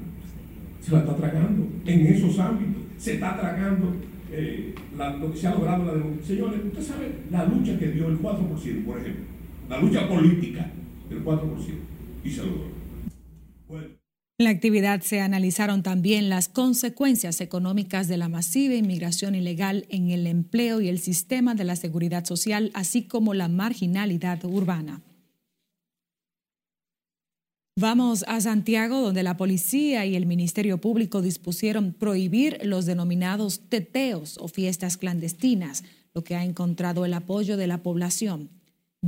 Se 0.80 0.92
la 0.92 1.00
está 1.00 1.16
tragando 1.16 1.66
en 1.84 2.06
esos 2.06 2.38
ámbitos. 2.38 2.82
Se 2.98 3.14
está 3.14 3.36
tragando 3.36 3.94
eh, 4.32 4.74
lo 4.96 5.32
que 5.32 5.38
se 5.38 5.46
ha 5.46 5.54
logrado 5.54 5.84
la 5.84 5.92
democracia. 5.92 6.26
Señores, 6.26 6.60
usted 6.64 6.82
sabe 6.82 7.12
la 7.30 7.44
lucha 7.44 7.78
que 7.78 7.88
dio 7.88 8.08
el 8.08 8.18
4%, 8.18 8.84
por 8.84 8.98
ejemplo, 8.98 9.24
la 9.68 9.78
lucha 9.80 10.08
política 10.08 10.70
del 11.08 11.24
4%, 11.24 11.40
y 12.24 12.30
se 12.30 12.42
logró. 12.42 12.78
En 14.40 14.44
la 14.44 14.50
actividad 14.50 15.00
se 15.00 15.20
analizaron 15.20 15.82
también 15.82 16.28
las 16.28 16.48
consecuencias 16.48 17.40
económicas 17.40 18.06
de 18.06 18.18
la 18.18 18.28
masiva 18.28 18.76
inmigración 18.76 19.34
ilegal 19.34 19.86
en 19.88 20.10
el 20.10 20.28
empleo 20.28 20.80
y 20.80 20.88
el 20.88 21.00
sistema 21.00 21.56
de 21.56 21.64
la 21.64 21.74
seguridad 21.74 22.24
social, 22.24 22.70
así 22.72 23.02
como 23.02 23.34
la 23.34 23.48
marginalidad 23.48 24.44
urbana. 24.44 25.02
Vamos 27.80 28.24
a 28.26 28.40
Santiago, 28.40 29.00
donde 29.00 29.22
la 29.22 29.36
policía 29.36 30.04
y 30.04 30.16
el 30.16 30.26
Ministerio 30.26 30.78
Público 30.78 31.22
dispusieron 31.22 31.92
prohibir 31.92 32.58
los 32.64 32.86
denominados 32.86 33.60
teteos 33.68 34.36
o 34.38 34.48
fiestas 34.48 34.96
clandestinas, 34.96 35.84
lo 36.12 36.24
que 36.24 36.34
ha 36.34 36.44
encontrado 36.44 37.04
el 37.04 37.14
apoyo 37.14 37.56
de 37.56 37.68
la 37.68 37.84
población. 37.84 38.50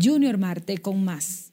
Junior 0.00 0.38
Marte 0.38 0.78
con 0.78 1.04
más. 1.04 1.52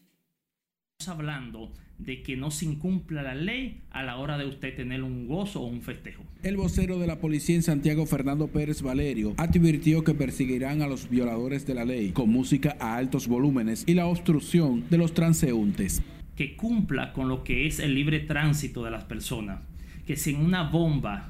Estamos 1.00 1.20
hablando 1.20 1.74
de 1.98 2.22
que 2.22 2.38
no 2.38 2.52
se 2.52 2.66
incumpla 2.66 3.24
la 3.24 3.34
ley 3.34 3.82
a 3.90 4.04
la 4.04 4.18
hora 4.18 4.38
de 4.38 4.46
usted 4.46 4.76
tener 4.76 5.02
un 5.02 5.28
gozo 5.28 5.62
o 5.62 5.66
un 5.66 5.82
festejo. 5.82 6.22
El 6.44 6.56
vocero 6.56 7.00
de 7.00 7.08
la 7.08 7.20
policía 7.20 7.56
en 7.56 7.64
Santiago, 7.64 8.06
Fernando 8.06 8.50
Pérez 8.50 8.84
Valerio, 8.84 9.34
advirtió 9.38 10.04
que 10.04 10.14
perseguirán 10.14 10.84
a 10.84 10.88
los 10.88 11.10
violadores 11.10 11.66
de 11.66 11.74
la 11.74 11.84
ley 11.84 12.12
con 12.12 12.30
música 12.30 12.78
a 12.80 12.96
altos 12.96 13.28
volúmenes 13.28 13.86
y 13.88 13.96
la 13.96 14.06
obstrucción 14.06 14.88
de 14.92 15.00
los 15.00 15.16
transeúntes 15.16 16.04
que 16.38 16.56
cumpla 16.56 17.12
con 17.12 17.28
lo 17.28 17.44
que 17.44 17.66
es 17.66 17.80
el 17.80 17.96
libre 17.96 18.20
tránsito 18.20 18.84
de 18.86 18.92
las 18.92 19.04
personas. 19.04 19.60
Que 20.06 20.16
si 20.16 20.30
en 20.30 20.38
una 20.38 20.64
bomba 20.64 21.30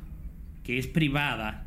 que 0.63 0.77
es 0.77 0.85
privada 0.85 1.65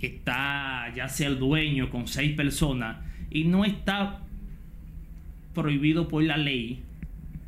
está 0.00 0.92
ya 0.96 1.08
sea 1.08 1.28
el 1.28 1.38
dueño 1.38 1.90
con 1.90 2.08
seis 2.08 2.34
personas 2.34 3.04
y 3.30 3.44
no 3.44 3.64
está 3.64 4.20
prohibido 5.54 6.08
por 6.08 6.22
la 6.22 6.38
ley, 6.38 6.82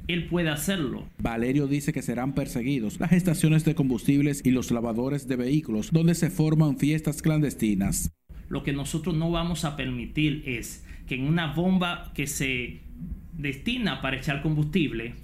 él 0.07 0.27
puede 0.27 0.51
hacerlo. 0.51 1.09
Valerio 1.19 1.67
dice 1.67 1.93
que 1.93 2.03
serán 2.03 2.35
perseguidos 2.35 3.01
las 3.01 3.13
estaciones 3.13 3.65
de 3.65 3.75
combustibles 3.75 4.43
y 4.45 4.51
los 4.51 4.71
lavadores 4.71 5.27
de 5.27 5.37
vehículos 5.37 5.93
donde 5.93 6.15
se 6.15 6.29
forman 6.29 6.77
fiestas 6.77 7.23
clandestinas. 7.23 8.13
Lo 8.49 8.65
que 8.65 8.73
nosotros 8.73 9.17
no 9.17 9.31
vamos 9.31 9.65
a 9.65 9.77
permitir 9.77 10.43
es 10.45 10.85
que 11.07 11.15
en 11.15 11.25
una 11.25 11.55
bomba 11.55 12.13
que 12.15 12.27
se 12.27 12.81
destina 13.41 14.01
para 14.01 14.17
echar 14.17 14.43
combustible, 14.43 15.15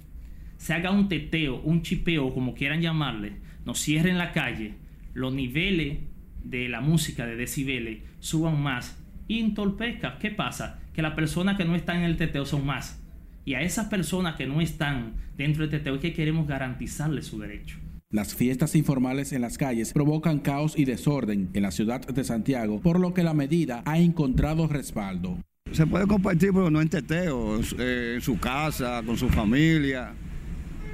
se 0.57 0.73
haga 0.73 0.91
un 0.91 1.07
teteo, 1.07 1.61
un 1.61 1.81
chipeo, 1.81 2.33
como 2.33 2.53
quieran 2.53 2.81
llamarle, 2.81 3.33
nos 3.65 3.79
cierren 3.79 4.17
la 4.17 4.31
calle, 4.31 4.73
los 5.13 5.33
niveles 5.33 5.99
de 6.43 6.69
la 6.69 6.81
música 6.81 7.25
de 7.25 7.35
decibeles 7.35 7.99
suban 8.19 8.61
más 8.61 8.97
y 9.27 9.39
entorpezca. 9.39 10.17
¿Qué 10.19 10.31
pasa? 10.31 10.79
Que 10.93 11.01
las 11.01 11.13
personas 11.13 11.57
que 11.57 11.65
no 11.65 11.75
están 11.75 11.97
en 11.97 12.03
el 12.03 12.17
teteo 12.17 12.45
son 12.45 12.65
más. 12.65 13.01
Y 13.45 13.53
a 13.53 13.61
esas 13.61 13.87
personas 13.87 14.35
que 14.35 14.47
no 14.47 14.61
están 14.61 15.13
dentro 15.37 15.61
del 15.61 15.71
teteo 15.71 15.95
es 15.95 16.01
que 16.01 16.13
queremos 16.13 16.47
garantizarles 16.47 17.27
su 17.27 17.39
derecho. 17.39 17.77
Las 18.09 18.35
fiestas 18.35 18.75
informales 18.75 19.33
en 19.33 19.41
las 19.41 19.57
calles 19.57 19.91
provocan 19.91 20.39
caos 20.39 20.77
y 20.77 20.85
desorden 20.85 21.49
en 21.53 21.63
la 21.63 21.71
ciudad 21.71 22.05
de 22.07 22.23
Santiago, 22.23 22.79
por 22.79 22.99
lo 22.99 23.13
que 23.13 23.23
la 23.23 23.33
medida 23.33 23.83
ha 23.85 23.99
encontrado 23.99 24.67
respaldo. 24.67 25.39
Se 25.73 25.85
puede 25.85 26.07
compartir, 26.07 26.51
pero 26.53 26.69
no 26.71 26.81
en 26.81 26.89
teteo, 26.89 27.59
eh, 27.77 28.13
en 28.15 28.21
su 28.21 28.39
casa, 28.39 29.03
con 29.05 29.17
su 29.17 29.29
familia. 29.29 30.13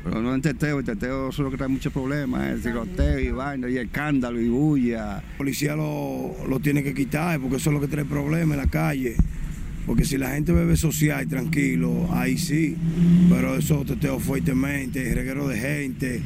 Pero 0.04 0.22
no 0.22 0.36
en 0.36 0.42
teteo, 0.42 0.80
el 0.80 0.86
teteo 0.86 1.30
es 1.30 1.40
lo 1.40 1.50
que 1.50 1.56
trae 1.56 1.70
muchos 1.70 1.94
problemas, 1.94 2.52
el 2.52 2.62
tiroteo 2.62 3.20
y 3.20 3.32
vaina, 3.32 3.70
y 3.70 3.78
escándalo 3.78 4.42
y 4.42 4.50
bulla. 4.50 5.16
La 5.16 5.24
policía 5.38 5.76
lo, 5.76 6.36
lo 6.48 6.60
tiene 6.60 6.84
que 6.84 6.94
quitar 6.94 7.40
porque 7.40 7.56
eso 7.56 7.70
es 7.70 7.74
lo 7.74 7.80
que 7.80 7.88
trae 7.88 8.04
problemas 8.04 8.58
en 8.58 8.64
la 8.64 8.70
calle. 8.70 9.16
Porque 9.86 10.06
si 10.06 10.18
la 10.18 10.32
gente 10.32 10.52
bebe 10.54 10.78
social 10.78 11.24
y 11.24 11.28
tranquilo, 11.28 12.10
ahí 12.12 12.38
sí. 12.38 12.76
Pero 13.30 13.56
eso 13.56 13.84
teteo 13.86 14.20
fuertemente, 14.20 15.14
reguero 15.14 15.48
de 15.48 15.58
gente, 15.58 16.22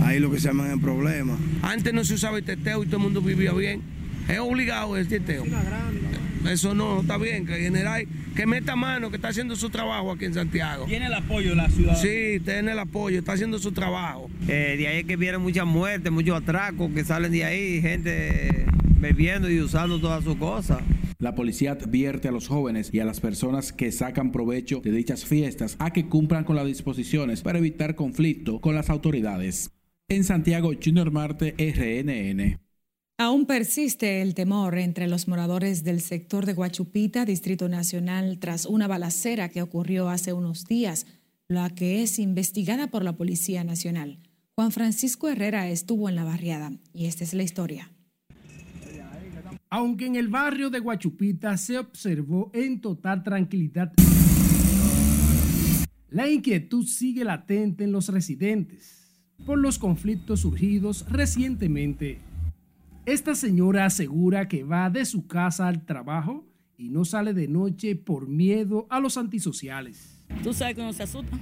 ahí 0.00 0.18
lo 0.18 0.30
que 0.30 0.38
se 0.38 0.48
llaman 0.48 0.70
el 0.70 0.80
problema. 0.80 1.36
Antes 1.62 1.92
no 1.92 2.04
se 2.04 2.14
usaba 2.14 2.38
el 2.38 2.44
teteo 2.44 2.82
y 2.82 2.86
todo 2.86 2.96
el 2.96 3.02
mundo 3.02 3.22
vivía 3.22 3.52
bien. 3.52 3.80
Es 4.28 4.38
obligado 4.38 4.96
el 4.96 5.08
teteo. 5.08 5.44
Eso 6.48 6.74
no, 6.74 7.00
está 7.00 7.18
bien, 7.18 7.46
que 7.46 7.54
general 7.54 8.06
que 8.34 8.46
meta 8.46 8.76
mano, 8.76 9.10
que 9.10 9.16
está 9.16 9.28
haciendo 9.28 9.56
su 9.56 9.70
trabajo 9.70 10.12
aquí 10.12 10.24
en 10.24 10.34
Santiago. 10.34 10.86
¿Tiene 10.86 11.06
el 11.06 11.14
apoyo 11.14 11.50
de 11.50 11.56
la 11.56 11.70
ciudad? 11.70 11.96
Sí, 11.96 12.40
tiene 12.44 12.72
el 12.72 12.78
apoyo, 12.78 13.18
está 13.18 13.32
haciendo 13.32 13.58
su 13.58 13.72
trabajo. 13.72 14.30
Eh, 14.48 14.76
de 14.78 14.88
ahí 14.88 14.98
es 15.00 15.04
que 15.04 15.16
vienen 15.16 15.40
muchas 15.40 15.66
muertes, 15.66 16.10
muchos 16.10 16.40
atracos 16.40 16.90
que 16.92 17.04
salen 17.04 17.32
de 17.32 17.44
ahí, 17.44 17.80
gente 17.80 18.66
bebiendo 18.98 19.50
y 19.50 19.60
usando 19.60 20.00
todas 20.00 20.24
sus 20.24 20.36
cosas. 20.36 20.80
La 21.18 21.34
policía 21.34 21.72
advierte 21.72 22.28
a 22.28 22.32
los 22.32 22.48
jóvenes 22.48 22.90
y 22.92 22.98
a 22.98 23.04
las 23.04 23.20
personas 23.20 23.72
que 23.72 23.92
sacan 23.92 24.32
provecho 24.32 24.80
de 24.80 24.90
dichas 24.90 25.24
fiestas 25.24 25.76
a 25.78 25.92
que 25.92 26.08
cumplan 26.08 26.44
con 26.44 26.56
las 26.56 26.66
disposiciones 26.66 27.42
para 27.42 27.58
evitar 27.58 27.94
conflicto 27.94 28.60
con 28.60 28.74
las 28.74 28.90
autoridades. 28.90 29.70
En 30.08 30.24
Santiago, 30.24 30.72
Junior 30.82 31.10
Marte, 31.12 31.54
RNN. 31.58 32.58
Aún 33.22 33.46
persiste 33.46 34.20
el 34.20 34.34
temor 34.34 34.76
entre 34.78 35.06
los 35.06 35.28
moradores 35.28 35.84
del 35.84 36.00
sector 36.00 36.44
de 36.44 36.54
Guachupita, 36.54 37.24
Distrito 37.24 37.68
Nacional, 37.68 38.40
tras 38.40 38.66
una 38.66 38.88
balacera 38.88 39.48
que 39.48 39.62
ocurrió 39.62 40.08
hace 40.08 40.32
unos 40.32 40.64
días, 40.64 41.06
la 41.46 41.70
que 41.70 42.02
es 42.02 42.18
investigada 42.18 42.88
por 42.88 43.04
la 43.04 43.16
Policía 43.16 43.62
Nacional. 43.62 44.18
Juan 44.56 44.72
Francisco 44.72 45.28
Herrera 45.28 45.68
estuvo 45.68 46.08
en 46.08 46.16
la 46.16 46.24
barriada 46.24 46.72
y 46.92 47.06
esta 47.06 47.22
es 47.22 47.32
la 47.32 47.44
historia. 47.44 47.92
Aunque 49.70 50.06
en 50.06 50.16
el 50.16 50.26
barrio 50.26 50.68
de 50.68 50.80
Guachupita 50.80 51.56
se 51.58 51.78
observó 51.78 52.50
en 52.52 52.80
total 52.80 53.22
tranquilidad, 53.22 53.92
la 56.08 56.28
inquietud 56.28 56.84
sigue 56.86 57.24
latente 57.24 57.84
en 57.84 57.92
los 57.92 58.08
residentes 58.08 59.22
por 59.46 59.58
los 59.58 59.78
conflictos 59.78 60.40
surgidos 60.40 61.06
recientemente. 61.08 62.31
Esta 63.04 63.34
señora 63.34 63.84
asegura 63.84 64.46
que 64.46 64.62
va 64.62 64.88
de 64.88 65.04
su 65.04 65.26
casa 65.26 65.66
al 65.66 65.84
trabajo 65.84 66.46
y 66.78 66.88
no 66.88 67.04
sale 67.04 67.34
de 67.34 67.48
noche 67.48 67.96
por 67.96 68.28
miedo 68.28 68.86
a 68.90 69.00
los 69.00 69.16
antisociales. 69.16 70.24
Tú 70.44 70.54
sabes 70.54 70.76
que 70.76 70.82
uno 70.82 70.92
se 70.92 71.02
asusta. 71.02 71.36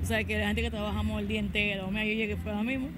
Tú 0.00 0.06
sabes 0.06 0.26
que 0.26 0.38
la 0.38 0.48
gente 0.48 0.62
que 0.62 0.70
trabajamos 0.72 1.20
el 1.20 1.28
día 1.28 1.38
entero, 1.38 1.88
me 1.88 2.04
yo 2.08 2.14
llegué 2.14 2.36
fue 2.36 2.50
ahora 2.50 2.64
mismo, 2.64 2.88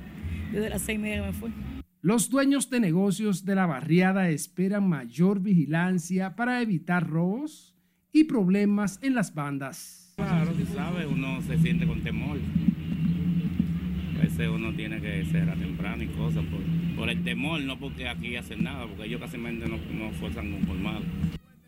desde 0.50 0.70
las 0.70 0.80
seis 0.80 0.98
y 0.98 1.02
media 1.02 1.22
me 1.22 1.34
fui. 1.34 1.52
Los 2.00 2.30
dueños 2.30 2.70
de 2.70 2.80
negocios 2.80 3.44
de 3.44 3.54
la 3.54 3.66
barriada 3.66 4.30
esperan 4.30 4.88
mayor 4.88 5.40
vigilancia 5.40 6.36
para 6.36 6.62
evitar 6.62 7.06
robos 7.06 7.76
y 8.12 8.24
problemas 8.24 8.98
en 9.02 9.14
las 9.14 9.34
bandas. 9.34 10.14
Claro, 10.16 10.52
tú 10.52 10.64
sabes, 10.74 11.06
uno 11.06 11.42
se 11.42 11.58
siente 11.58 11.86
con 11.86 12.00
temor. 12.00 12.38
Veces 14.32 14.48
uno 14.48 14.74
tiene 14.74 14.98
que 14.98 15.26
cerrar 15.26 15.58
temprano 15.58 16.02
y 16.02 16.06
cosas 16.08 16.42
por, 16.46 16.96
por 16.96 17.10
el 17.10 17.22
temor, 17.22 17.60
no 17.60 17.78
porque 17.78 18.08
aquí 18.08 18.34
hacen 18.34 18.62
nada, 18.62 18.86
porque 18.86 19.04
ellos 19.04 19.20
casi 19.20 19.36
no, 19.36 19.50
no 19.50 20.10
fuerzan 20.12 20.54
un 20.54 20.64
colmado. 20.64 21.02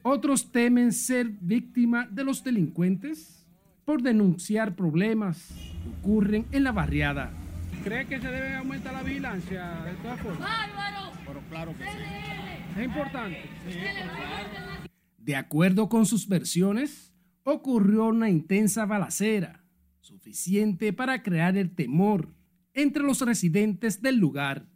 Otros 0.03 0.51
temen 0.51 0.91
ser 0.93 1.27
víctima 1.43 2.09
de 2.11 2.25
los 2.25 2.43
delincuentes 2.43 3.47
por 3.85 4.01
denunciar 4.01 4.75
problemas 4.75 5.55
que 5.83 5.91
ocurren 5.91 6.47
en 6.53 6.65
la 6.65 6.73
barriada. 6.73 7.35
¿Cree 7.83 8.07
que 8.07 8.19
se 8.19 8.29
debe 8.29 8.55
aumentar 8.55 8.95
la 8.95 9.03
vigilancia 9.03 9.83
de 9.85 9.93
todas 10.03 10.21
formas? 10.21 10.41
¡Bárbaro! 10.41 11.13
Pero 11.27 11.41
claro 11.51 11.75
que 11.77 11.85
sí. 11.85 12.79
Es 12.79 12.85
importante. 12.87 13.43
De 15.19 15.37
acuerdo 15.37 15.91
con 15.91 16.07
sus 16.07 16.27
versiones, 16.27 17.13
ocurrió 17.43 18.07
una 18.07 18.31
intensa 18.31 18.87
balacera, 18.87 19.67
suficiente 20.01 20.95
para 20.95 21.23
crear 21.23 21.59
el 21.59 21.75
temor 21.75 22.33
entre 22.75 23.03
los 23.03 23.21
residentes 23.21 24.03
del 24.03 24.17
lugar. 24.17 24.67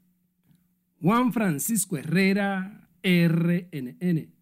Juan 1.01 1.33
Francisco 1.33 1.97
Herrera, 1.97 2.89
RNN. 3.03 4.33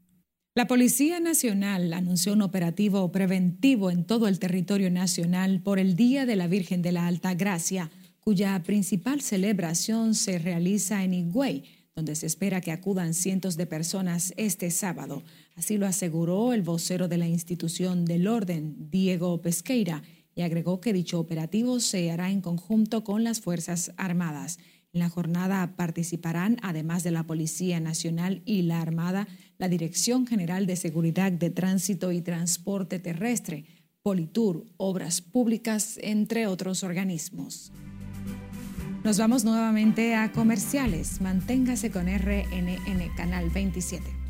La 0.54 0.66
Policía 0.66 1.20
Nacional 1.20 1.92
anunció 1.92 2.32
un 2.32 2.40
operativo 2.40 3.12
preventivo 3.12 3.90
en 3.90 4.06
todo 4.06 4.26
el 4.26 4.38
territorio 4.38 4.90
nacional 4.90 5.60
por 5.60 5.78
el 5.78 5.96
Día 5.96 6.24
de 6.24 6.36
la 6.36 6.46
Virgen 6.46 6.80
de 6.80 6.92
la 6.92 7.06
Alta 7.06 7.34
Gracia, 7.34 7.90
cuya 8.20 8.62
principal 8.62 9.20
celebración 9.20 10.14
se 10.14 10.38
realiza 10.38 11.04
en 11.04 11.12
Higüey, 11.12 11.64
donde 11.94 12.14
se 12.14 12.26
espera 12.26 12.62
que 12.62 12.72
acudan 12.72 13.12
cientos 13.12 13.58
de 13.58 13.66
personas 13.66 14.32
este 14.38 14.70
sábado. 14.70 15.22
Así 15.56 15.76
lo 15.76 15.86
aseguró 15.86 16.54
el 16.54 16.62
vocero 16.62 17.06
de 17.06 17.18
la 17.18 17.28
institución 17.28 18.06
del 18.06 18.26
orden, 18.26 18.90
Diego 18.90 19.42
Pesqueira, 19.42 20.02
y 20.36 20.42
agregó 20.42 20.80
que 20.80 20.92
dicho 20.92 21.18
operativo 21.18 21.80
se 21.80 22.10
hará 22.12 22.30
en 22.30 22.42
conjunto 22.42 23.02
con 23.02 23.24
las 23.24 23.40
Fuerzas 23.40 23.92
Armadas. 23.96 24.58
En 24.92 25.00
la 25.00 25.08
jornada 25.08 25.74
participarán, 25.76 26.58
además 26.62 27.02
de 27.02 27.10
la 27.10 27.24
Policía 27.24 27.80
Nacional 27.80 28.42
y 28.44 28.62
la 28.62 28.80
Armada, 28.80 29.26
la 29.58 29.68
Dirección 29.68 30.26
General 30.26 30.66
de 30.66 30.76
Seguridad 30.76 31.32
de 31.32 31.50
Tránsito 31.50 32.12
y 32.12 32.20
Transporte 32.20 32.98
Terrestre, 32.98 33.64
Politur, 34.02 34.66
Obras 34.76 35.22
Públicas, 35.22 35.98
entre 36.02 36.46
otros 36.46 36.84
organismos. 36.84 37.72
Nos 39.04 39.18
vamos 39.18 39.44
nuevamente 39.44 40.14
a 40.14 40.32
comerciales. 40.32 41.20
Manténgase 41.20 41.90
con 41.90 42.06
RNN 42.06 43.14
Canal 43.16 43.48
27. 43.50 44.25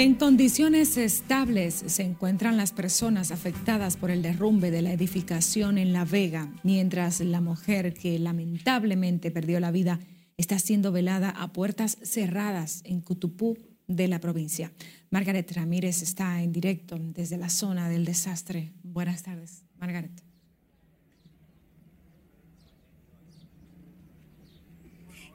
En 0.00 0.14
condiciones 0.14 0.96
estables 0.96 1.74
se 1.74 2.02
encuentran 2.02 2.56
las 2.56 2.72
personas 2.72 3.30
afectadas 3.30 3.98
por 3.98 4.10
el 4.10 4.22
derrumbe 4.22 4.70
de 4.70 4.80
la 4.80 4.94
edificación 4.94 5.76
en 5.76 5.92
La 5.92 6.06
Vega, 6.06 6.50
mientras 6.62 7.20
la 7.20 7.42
mujer 7.42 7.92
que 7.92 8.18
lamentablemente 8.18 9.30
perdió 9.30 9.60
la 9.60 9.70
vida 9.70 10.00
está 10.38 10.58
siendo 10.58 10.90
velada 10.90 11.28
a 11.28 11.52
puertas 11.52 11.98
cerradas 12.02 12.80
en 12.86 13.02
Cutupú 13.02 13.58
de 13.88 14.08
la 14.08 14.20
provincia. 14.20 14.72
Margaret 15.10 15.52
Ramírez 15.52 16.00
está 16.00 16.42
en 16.42 16.52
directo 16.52 16.96
desde 16.98 17.36
la 17.36 17.50
zona 17.50 17.90
del 17.90 18.06
desastre. 18.06 18.72
Buenas 18.82 19.22
tardes, 19.22 19.66
Margaret. 19.78 20.29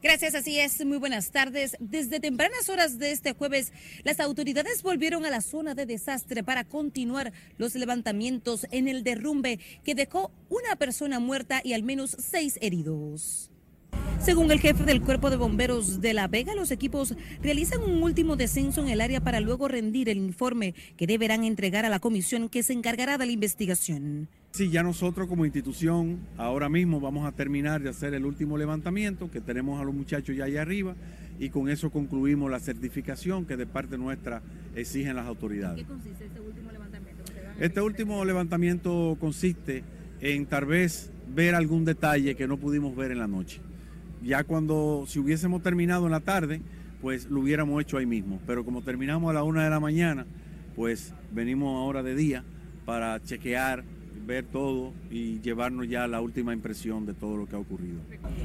Gracias, 0.05 0.35
así 0.35 0.59
es. 0.59 0.85
Muy 0.85 0.99
buenas 0.99 1.31
tardes. 1.31 1.75
Desde 1.79 2.19
tempranas 2.19 2.69
horas 2.69 2.99
de 2.99 3.09
este 3.09 3.33
jueves, 3.33 3.73
las 4.03 4.19
autoridades 4.19 4.83
volvieron 4.83 5.25
a 5.25 5.31
la 5.31 5.41
zona 5.41 5.73
de 5.73 5.87
desastre 5.87 6.43
para 6.43 6.63
continuar 6.63 7.33
los 7.57 7.73
levantamientos 7.73 8.67
en 8.69 8.87
el 8.87 9.03
derrumbe 9.03 9.59
que 9.83 9.95
dejó 9.95 10.29
una 10.47 10.75
persona 10.75 11.19
muerta 11.19 11.59
y 11.63 11.73
al 11.73 11.81
menos 11.81 12.15
seis 12.19 12.59
heridos. 12.61 13.49
Según 14.19 14.51
el 14.51 14.59
jefe 14.59 14.83
del 14.83 15.01
Cuerpo 15.01 15.31
de 15.31 15.37
Bomberos 15.37 16.01
de 16.01 16.13
La 16.13 16.27
Vega, 16.27 16.53
los 16.53 16.69
equipos 16.69 17.15
realizan 17.41 17.81
un 17.81 18.03
último 18.03 18.35
descenso 18.35 18.81
en 18.81 18.89
el 18.89 19.01
área 19.01 19.21
para 19.21 19.39
luego 19.39 19.67
rendir 19.67 20.09
el 20.09 20.19
informe 20.19 20.75
que 20.97 21.07
deberán 21.07 21.43
entregar 21.43 21.83
a 21.83 21.89
la 21.89 21.99
comisión 21.99 22.47
que 22.47 22.61
se 22.61 22.73
encargará 22.73 23.17
de 23.17 23.25
la 23.25 23.31
investigación. 23.31 24.29
Sí, 24.55 24.69
ya 24.69 24.83
nosotros 24.83 25.27
como 25.27 25.43
institución 25.43 26.19
ahora 26.37 26.69
mismo 26.69 27.01
vamos 27.01 27.27
a 27.27 27.33
terminar 27.33 27.81
de 27.81 27.89
hacer 27.89 28.13
el 28.13 28.23
último 28.23 28.57
levantamiento, 28.57 29.29
que 29.29 29.41
tenemos 29.41 29.81
a 29.81 29.83
los 29.83 29.93
muchachos 29.93 30.33
ya 30.33 30.45
allá 30.45 30.61
arriba, 30.61 30.95
y 31.37 31.49
con 31.49 31.67
eso 31.67 31.89
concluimos 31.89 32.49
la 32.49 32.61
certificación 32.61 33.45
que 33.45 33.57
de 33.57 33.65
parte 33.65 33.97
nuestra 33.97 34.41
exigen 34.73 35.17
las 35.17 35.27
autoridades. 35.27 35.81
¿Qué 35.81 35.85
consiste 35.85 36.25
este 36.27 36.39
último 36.39 36.71
levantamiento? 36.71 37.23
Este 37.59 37.81
último 37.81 38.23
levantamiento 38.23 39.17
consiste 39.19 39.83
en 40.21 40.45
tal 40.45 40.67
vez 40.67 41.11
ver 41.35 41.53
algún 41.53 41.83
detalle 41.83 42.35
que 42.35 42.47
no 42.47 42.55
pudimos 42.55 42.95
ver 42.95 43.11
en 43.11 43.19
la 43.19 43.27
noche 43.27 43.59
ya 44.23 44.45
cuando, 44.45 45.03
si 45.05 45.19
hubiésemos 45.19 45.63
terminado 45.63 46.05
en 46.05 46.11
la 46.11 46.21
tarde, 46.21 46.61
pues 47.01 47.29
lo 47.29 47.41
hubiéramos 47.41 47.81
hecho 47.81 47.97
ahí 47.97 48.05
mismo. 48.05 48.39
Pero 48.47 48.63
como 48.63 48.81
terminamos 48.81 49.29
a 49.29 49.33
la 49.33 49.43
una 49.43 49.65
de 49.65 49.69
la 49.69 49.81
mañana, 49.81 50.25
pues 50.77 51.13
venimos 51.31 51.75
ahora 51.75 52.01
de 52.01 52.15
día 52.15 52.43
para 52.85 53.21
chequear, 53.21 53.83
ver 54.25 54.45
todo 54.45 54.91
y 55.11 55.39
llevarnos 55.41 55.87
ya 55.87 56.07
la 56.07 56.21
última 56.21 56.53
impresión 56.53 57.05
de 57.05 57.13
todo 57.13 57.37
lo 57.37 57.45
que 57.47 57.55
ha 57.55 57.59
ocurrido. 57.59 57.99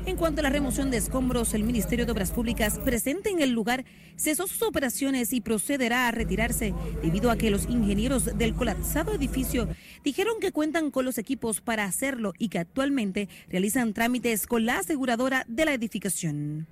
En 0.07 0.17
cuanto 0.17 0.41
a 0.41 0.45
la 0.45 0.51
remoción 0.51 0.91
de 0.91 0.99
escombros, 0.99 1.55
el 1.55 1.65
Ministerio 1.65 2.07
de 2.07 2.13
Obras 2.13 2.33
Públicas 2.33 2.79
presente 2.79 3.31
en 3.31 3.41
el 3.41 3.51
lugar 3.51 3.85
cesó 4.17 4.47
sus 4.47 4.63
operaciones 4.63 5.33
y 5.33 5.41
procederá 5.41 6.09
a 6.09 6.11
retirarse 6.11 6.75
debido 7.03 7.31
a 7.31 7.37
que 7.37 7.51
los 7.51 7.69
ingenieros 7.69 8.37
del 8.37 8.55
colapsado 8.55 9.15
edificio 9.15 9.69
dijeron 10.05 10.35
que 10.41 10.53
cuentan 10.53 10.91
con 10.91 11.05
los 11.05 11.19
equipos 11.19 11.61
para 11.61 11.85
hacerlo 11.85 12.33
y 12.39 12.49
que 12.49 12.59
actualmente 12.59 13.29
realizan 13.49 13.95
trámites 13.95 14.47
con 14.47 14.67
la 14.67 14.79
aseguradora 14.79 15.45
de 15.49 15.65
la 15.65 15.75
edificación. 15.75 16.67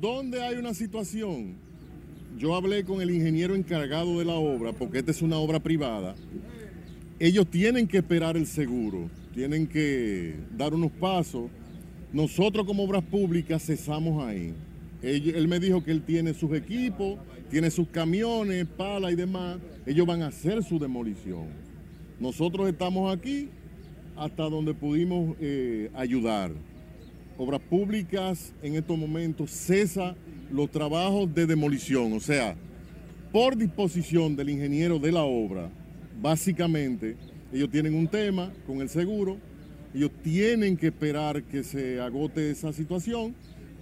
¿Dónde 0.00 0.42
hay 0.42 0.56
una 0.56 0.74
situación? 0.74 1.54
Yo 2.36 2.54
hablé 2.54 2.84
con 2.84 3.00
el 3.00 3.10
ingeniero 3.10 3.54
encargado 3.54 4.18
de 4.18 4.26
la 4.26 4.34
obra, 4.34 4.72
porque 4.72 4.98
esta 4.98 5.10
es 5.10 5.22
una 5.22 5.38
obra 5.38 5.58
privada. 5.58 6.14
Ellos 7.18 7.46
tienen 7.46 7.86
que 7.88 7.98
esperar 7.98 8.36
el 8.36 8.46
seguro, 8.46 9.08
tienen 9.32 9.66
que 9.66 10.34
dar 10.56 10.74
unos 10.74 10.92
pasos. 10.92 11.50
Nosotros 12.12 12.66
como 12.66 12.84
obras 12.84 13.02
públicas 13.04 13.64
cesamos 13.64 14.22
ahí. 14.22 14.52
Él, 15.02 15.48
me 15.48 15.58
dijo 15.58 15.82
que 15.82 15.92
él 15.92 16.02
tiene 16.02 16.34
sus 16.34 16.52
equipos, 16.52 17.18
tiene 17.50 17.70
sus 17.70 17.88
camiones, 17.88 18.66
pala 18.66 19.10
y 19.10 19.14
demás. 19.14 19.58
Ellos 19.86 20.06
van 20.06 20.22
a 20.22 20.26
hacer 20.26 20.62
su 20.62 20.78
demolición. 20.78 21.46
Nosotros 22.20 22.68
estamos 22.68 23.14
aquí 23.14 23.48
hasta 24.16 24.44
donde 24.44 24.74
pudimos 24.74 25.36
eh, 25.40 25.90
ayudar. 25.94 26.50
Obras 27.38 27.60
Públicas 27.60 28.52
en 28.62 28.74
estos 28.74 28.98
momentos 28.98 29.50
cesa 29.50 30.16
los 30.50 30.70
trabajos 30.70 31.34
de 31.34 31.46
demolición, 31.46 32.12
o 32.12 32.20
sea, 32.20 32.56
por 33.32 33.56
disposición 33.56 34.36
del 34.36 34.50
ingeniero 34.50 34.98
de 34.98 35.12
la 35.12 35.24
obra, 35.24 35.70
básicamente 36.20 37.16
ellos 37.52 37.70
tienen 37.70 37.94
un 37.94 38.08
tema 38.08 38.52
con 38.66 38.80
el 38.80 38.88
seguro, 38.88 39.38
ellos 39.94 40.10
tienen 40.22 40.76
que 40.76 40.88
esperar 40.88 41.42
que 41.44 41.62
se 41.62 42.00
agote 42.00 42.50
esa 42.50 42.72
situación 42.72 43.34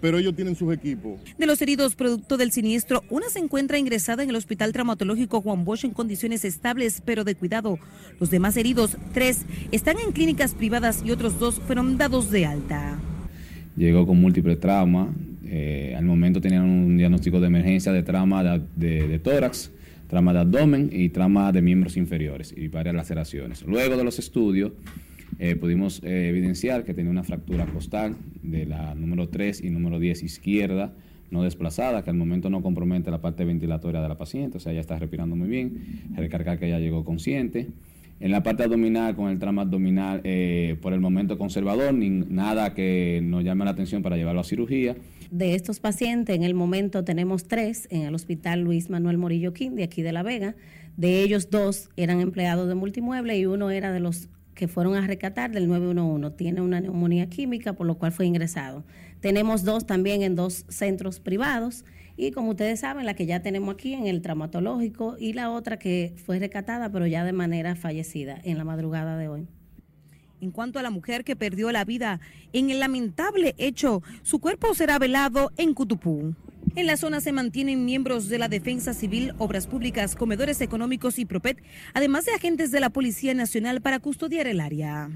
pero 0.04 0.18
ellos 0.18 0.36
tienen 0.36 0.54
sus 0.54 0.70
equipos. 0.70 1.18
De 1.38 1.46
los 1.46 1.62
heridos 1.62 1.94
producto 1.94 2.36
del 2.36 2.52
siniestro, 2.52 3.02
una 3.08 3.30
se 3.30 3.38
encuentra 3.38 3.78
ingresada 3.78 4.22
en 4.22 4.28
el 4.28 4.36
Hospital 4.36 4.70
Traumatológico 4.70 5.40
Juan 5.40 5.64
Bosch 5.64 5.86
en 5.86 5.92
condiciones 5.92 6.44
estables, 6.44 7.00
pero 7.02 7.24
de 7.24 7.34
cuidado. 7.34 7.78
Los 8.20 8.28
demás 8.28 8.54
heridos, 8.58 8.98
tres, 9.14 9.46
están 9.72 9.96
en 9.98 10.12
clínicas 10.12 10.54
privadas 10.54 11.02
y 11.06 11.10
otros 11.10 11.38
dos 11.38 11.58
fueron 11.58 11.96
dados 11.96 12.30
de 12.30 12.44
alta. 12.44 12.98
Llegó 13.78 14.06
con 14.06 14.20
múltiples 14.20 14.60
traumas. 14.60 15.08
Eh, 15.46 15.94
al 15.96 16.04
momento 16.04 16.38
tenían 16.38 16.64
un 16.64 16.98
diagnóstico 16.98 17.40
de 17.40 17.46
emergencia 17.46 17.90
de 17.90 18.02
trauma 18.02 18.60
de, 18.76 19.08
de 19.08 19.18
tórax, 19.18 19.70
trauma 20.08 20.32
de 20.32 20.40
abdomen 20.40 20.90
y 20.92 21.08
trauma 21.08 21.52
de 21.52 21.62
miembros 21.62 21.96
inferiores 21.96 22.54
y 22.56 22.68
varias 22.68 22.94
laceraciones. 22.94 23.62
Luego 23.62 23.96
de 23.96 24.04
los 24.04 24.18
estudios, 24.18 24.72
eh, 25.38 25.56
pudimos 25.56 26.02
eh, 26.04 26.28
evidenciar 26.28 26.84
que 26.84 26.94
tenía 26.94 27.10
una 27.10 27.24
fractura 27.24 27.66
costal 27.66 28.16
de 28.42 28.66
la 28.66 28.94
número 28.94 29.28
3 29.28 29.62
y 29.64 29.70
número 29.70 29.98
10 29.98 30.22
izquierda, 30.22 30.92
no 31.30 31.42
desplazada, 31.42 32.04
que 32.04 32.10
al 32.10 32.16
momento 32.16 32.50
no 32.50 32.62
compromete 32.62 33.10
la 33.10 33.20
parte 33.20 33.44
ventilatoria 33.44 34.00
de 34.00 34.08
la 34.08 34.16
paciente, 34.16 34.58
o 34.58 34.60
sea, 34.60 34.72
ella 34.72 34.80
está 34.80 34.98
respirando 34.98 35.34
muy 35.34 35.48
bien, 35.48 36.12
recargar 36.14 36.58
que 36.58 36.66
ella 36.66 36.78
llegó 36.78 37.04
consciente. 37.04 37.68
En 38.20 38.30
la 38.30 38.44
parte 38.44 38.62
abdominal, 38.62 39.16
con 39.16 39.28
el 39.28 39.38
trama 39.40 39.62
abdominal, 39.62 40.20
eh, 40.22 40.76
por 40.80 40.92
el 40.92 41.00
momento 41.00 41.36
conservador, 41.36 41.92
ni 41.92 42.10
nada 42.10 42.72
que 42.72 43.20
nos 43.22 43.42
llame 43.42 43.64
la 43.64 43.72
atención 43.72 44.02
para 44.02 44.16
llevarlo 44.16 44.40
a 44.40 44.44
cirugía. 44.44 44.96
De 45.34 45.56
estos 45.56 45.80
pacientes, 45.80 46.36
en 46.36 46.44
el 46.44 46.54
momento 46.54 47.02
tenemos 47.02 47.48
tres 47.48 47.88
en 47.90 48.02
el 48.02 48.14
Hospital 48.14 48.60
Luis 48.60 48.88
Manuel 48.88 49.18
Morillo 49.18 49.52
King, 49.52 49.72
de 49.72 49.82
aquí 49.82 50.00
de 50.00 50.12
La 50.12 50.22
Vega. 50.22 50.54
De 50.96 51.22
ellos, 51.22 51.50
dos 51.50 51.90
eran 51.96 52.20
empleados 52.20 52.68
de 52.68 52.76
multimueble 52.76 53.36
y 53.36 53.44
uno 53.44 53.72
era 53.72 53.90
de 53.90 53.98
los 53.98 54.28
que 54.54 54.68
fueron 54.68 54.94
a 54.94 55.04
rescatar 55.04 55.50
del 55.50 55.66
911. 55.66 56.36
Tiene 56.36 56.60
una 56.60 56.80
neumonía 56.80 57.28
química, 57.28 57.72
por 57.72 57.84
lo 57.84 57.98
cual 57.98 58.12
fue 58.12 58.26
ingresado. 58.26 58.84
Tenemos 59.18 59.64
dos 59.64 59.86
también 59.86 60.22
en 60.22 60.36
dos 60.36 60.66
centros 60.68 61.18
privados 61.18 61.84
y 62.16 62.30
como 62.30 62.50
ustedes 62.50 62.78
saben, 62.78 63.04
la 63.04 63.14
que 63.14 63.26
ya 63.26 63.42
tenemos 63.42 63.74
aquí 63.74 63.92
en 63.92 64.06
el 64.06 64.22
traumatológico 64.22 65.16
y 65.18 65.32
la 65.32 65.50
otra 65.50 65.80
que 65.80 66.14
fue 66.24 66.38
rescatada, 66.38 66.92
pero 66.92 67.08
ya 67.08 67.24
de 67.24 67.32
manera 67.32 67.74
fallecida 67.74 68.40
en 68.44 68.56
la 68.56 68.62
madrugada 68.62 69.16
de 69.16 69.26
hoy. 69.26 69.48
En 70.44 70.50
cuanto 70.50 70.78
a 70.78 70.82
la 70.82 70.90
mujer 70.90 71.24
que 71.24 71.36
perdió 71.36 71.72
la 71.72 71.86
vida 71.86 72.20
en 72.52 72.68
el 72.68 72.78
lamentable 72.78 73.54
hecho, 73.56 74.02
su 74.22 74.40
cuerpo 74.40 74.74
será 74.74 74.98
velado 74.98 75.52
en 75.56 75.72
Cutupú. 75.72 76.34
En 76.76 76.86
la 76.86 76.98
zona 76.98 77.22
se 77.22 77.32
mantienen 77.32 77.86
miembros 77.86 78.28
de 78.28 78.36
la 78.36 78.48
Defensa 78.48 78.92
Civil, 78.92 79.32
Obras 79.38 79.66
Públicas, 79.66 80.14
Comedores 80.14 80.60
Económicos 80.60 81.18
y 81.18 81.24
Propet, 81.24 81.62
además 81.94 82.26
de 82.26 82.32
agentes 82.32 82.70
de 82.72 82.80
la 82.80 82.90
Policía 82.90 83.32
Nacional 83.32 83.80
para 83.80 84.00
custodiar 84.00 84.46
el 84.46 84.60
área. 84.60 85.08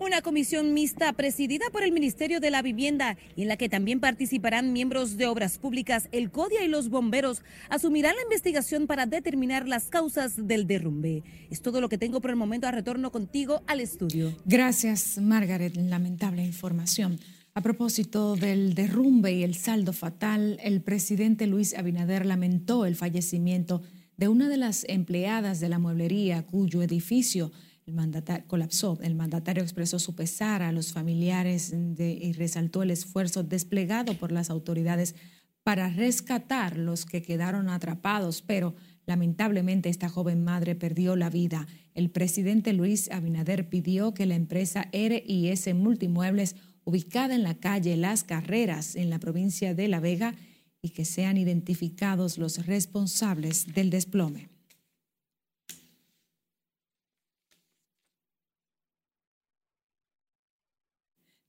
Una 0.00 0.22
comisión 0.22 0.74
mixta 0.74 1.12
presidida 1.12 1.66
por 1.72 1.82
el 1.82 1.90
Ministerio 1.90 2.38
de 2.38 2.52
la 2.52 2.62
Vivienda 2.62 3.16
en 3.36 3.48
la 3.48 3.56
que 3.56 3.68
también 3.68 3.98
participarán 3.98 4.72
miembros 4.72 5.16
de 5.16 5.26
Obras 5.26 5.58
Públicas, 5.58 6.08
el 6.12 6.30
CODIA 6.30 6.64
y 6.64 6.68
los 6.68 6.88
bomberos 6.88 7.42
asumirán 7.68 8.14
la 8.14 8.22
investigación 8.22 8.86
para 8.86 9.06
determinar 9.06 9.66
las 9.66 9.86
causas 9.86 10.46
del 10.46 10.68
derrumbe. 10.68 11.24
Es 11.50 11.62
todo 11.62 11.80
lo 11.80 11.88
que 11.88 11.98
tengo 11.98 12.20
por 12.20 12.30
el 12.30 12.36
momento. 12.36 12.68
A 12.68 12.70
retorno 12.70 13.10
contigo 13.10 13.62
al 13.66 13.80
estudio. 13.80 14.36
Gracias, 14.44 15.18
Margaret. 15.18 15.74
Lamentable 15.74 16.44
información. 16.44 17.18
A 17.54 17.60
propósito 17.60 18.36
del 18.36 18.74
derrumbe 18.74 19.32
y 19.32 19.42
el 19.42 19.56
saldo 19.56 19.92
fatal, 19.92 20.60
el 20.62 20.80
presidente 20.80 21.48
Luis 21.48 21.74
Abinader 21.74 22.24
lamentó 22.24 22.86
el 22.86 22.94
fallecimiento 22.94 23.82
de 24.16 24.28
una 24.28 24.48
de 24.48 24.58
las 24.58 24.84
empleadas 24.88 25.58
de 25.58 25.68
la 25.68 25.80
mueblería 25.80 26.46
cuyo 26.46 26.82
edificio 26.82 27.50
el 27.88 27.94
mandatario, 27.94 28.46
colapsó. 28.46 28.98
El 29.02 29.14
mandatario 29.14 29.62
expresó 29.62 29.98
su 29.98 30.14
pesar 30.14 30.62
a 30.62 30.72
los 30.72 30.92
familiares 30.92 31.72
y 31.72 32.32
resaltó 32.32 32.82
el 32.82 32.90
esfuerzo 32.90 33.42
desplegado 33.42 34.12
por 34.14 34.30
las 34.30 34.50
autoridades 34.50 35.14
para 35.62 35.88
rescatar 35.88 36.76
los 36.76 37.06
que 37.06 37.22
quedaron 37.22 37.70
atrapados, 37.70 38.42
pero 38.42 38.74
lamentablemente 39.06 39.88
esta 39.88 40.10
joven 40.10 40.44
madre 40.44 40.74
perdió 40.74 41.16
la 41.16 41.30
vida. 41.30 41.66
El 41.94 42.10
presidente 42.10 42.74
Luis 42.74 43.10
Abinader 43.10 43.70
pidió 43.70 44.12
que 44.12 44.26
la 44.26 44.34
empresa 44.34 44.88
RIS 44.92 45.74
Multimuebles, 45.74 46.56
ubicada 46.84 47.34
en 47.34 47.42
la 47.42 47.54
calle 47.54 47.96
Las 47.96 48.22
Carreras, 48.22 48.96
en 48.96 49.08
la 49.08 49.18
provincia 49.18 49.74
de 49.74 49.88
La 49.88 50.00
Vega, 50.00 50.34
y 50.82 50.90
que 50.90 51.06
sean 51.06 51.38
identificados 51.38 52.36
los 52.36 52.66
responsables 52.66 53.66
del 53.74 53.88
desplome. 53.88 54.57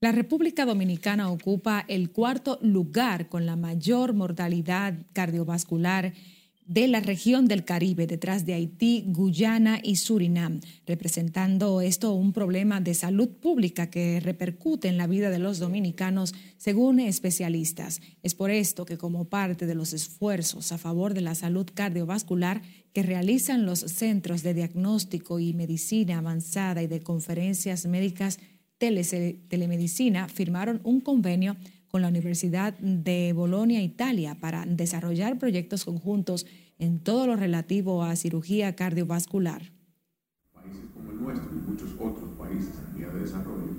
La 0.02 0.12
República 0.12 0.64
Dominicana 0.64 1.30
ocupa 1.30 1.84
el 1.86 2.10
cuarto 2.10 2.58
lugar 2.62 3.28
con 3.28 3.44
la 3.44 3.54
mayor 3.54 4.14
mortalidad 4.14 4.94
cardiovascular 5.12 6.14
de 6.64 6.88
la 6.88 7.00
región 7.00 7.48
del 7.48 7.66
Caribe, 7.66 8.06
detrás 8.06 8.46
de 8.46 8.54
Haití, 8.54 9.04
Guyana 9.08 9.78
y 9.82 9.96
Surinam, 9.96 10.60
representando 10.86 11.82
esto 11.82 12.14
un 12.14 12.32
problema 12.32 12.80
de 12.80 12.94
salud 12.94 13.28
pública 13.28 13.90
que 13.90 14.20
repercute 14.20 14.88
en 14.88 14.96
la 14.96 15.06
vida 15.06 15.28
de 15.28 15.38
los 15.38 15.58
dominicanos, 15.58 16.32
según 16.56 16.98
especialistas. 16.98 18.00
Es 18.22 18.34
por 18.34 18.50
esto 18.50 18.86
que 18.86 18.96
como 18.96 19.26
parte 19.26 19.66
de 19.66 19.74
los 19.74 19.92
esfuerzos 19.92 20.72
a 20.72 20.78
favor 20.78 21.12
de 21.12 21.20
la 21.20 21.34
salud 21.34 21.66
cardiovascular 21.74 22.62
que 22.94 23.02
realizan 23.02 23.66
los 23.66 23.80
centros 23.80 24.42
de 24.42 24.54
diagnóstico 24.54 25.40
y 25.40 25.52
medicina 25.52 26.16
avanzada 26.16 26.82
y 26.82 26.86
de 26.86 27.00
conferencias 27.00 27.84
médicas, 27.84 28.38
telemedicina 28.80 30.26
firmaron 30.28 30.80
un 30.84 31.00
convenio 31.02 31.56
con 31.88 32.00
la 32.00 32.08
Universidad 32.08 32.72
de 32.78 33.32
Bolonia, 33.34 33.82
Italia, 33.82 34.38
para 34.40 34.64
desarrollar 34.64 35.38
proyectos 35.38 35.84
conjuntos 35.84 36.46
en 36.78 37.00
todo 37.00 37.26
lo 37.26 37.36
relativo 37.36 38.02
a 38.02 38.16
cirugía 38.16 38.74
cardiovascular. 38.74 39.70
Países 40.54 40.86
como 40.94 41.10
el 41.10 41.20
nuestro 41.20 41.50
y 41.52 41.70
muchos 41.70 41.90
otros 42.00 42.30
países 42.38 42.72
en 42.88 42.98
vía 42.98 43.08
de 43.10 43.20
desarrollo 43.20 43.76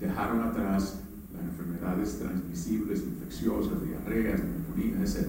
dejaron 0.00 0.40
atrás 0.40 1.00
las 1.32 1.42
enfermedades 1.44 2.18
transmisibles, 2.18 3.00
infecciosas, 3.00 3.86
diarreas, 3.86 4.40
neumonías, 4.42 5.14
etc. 5.14 5.28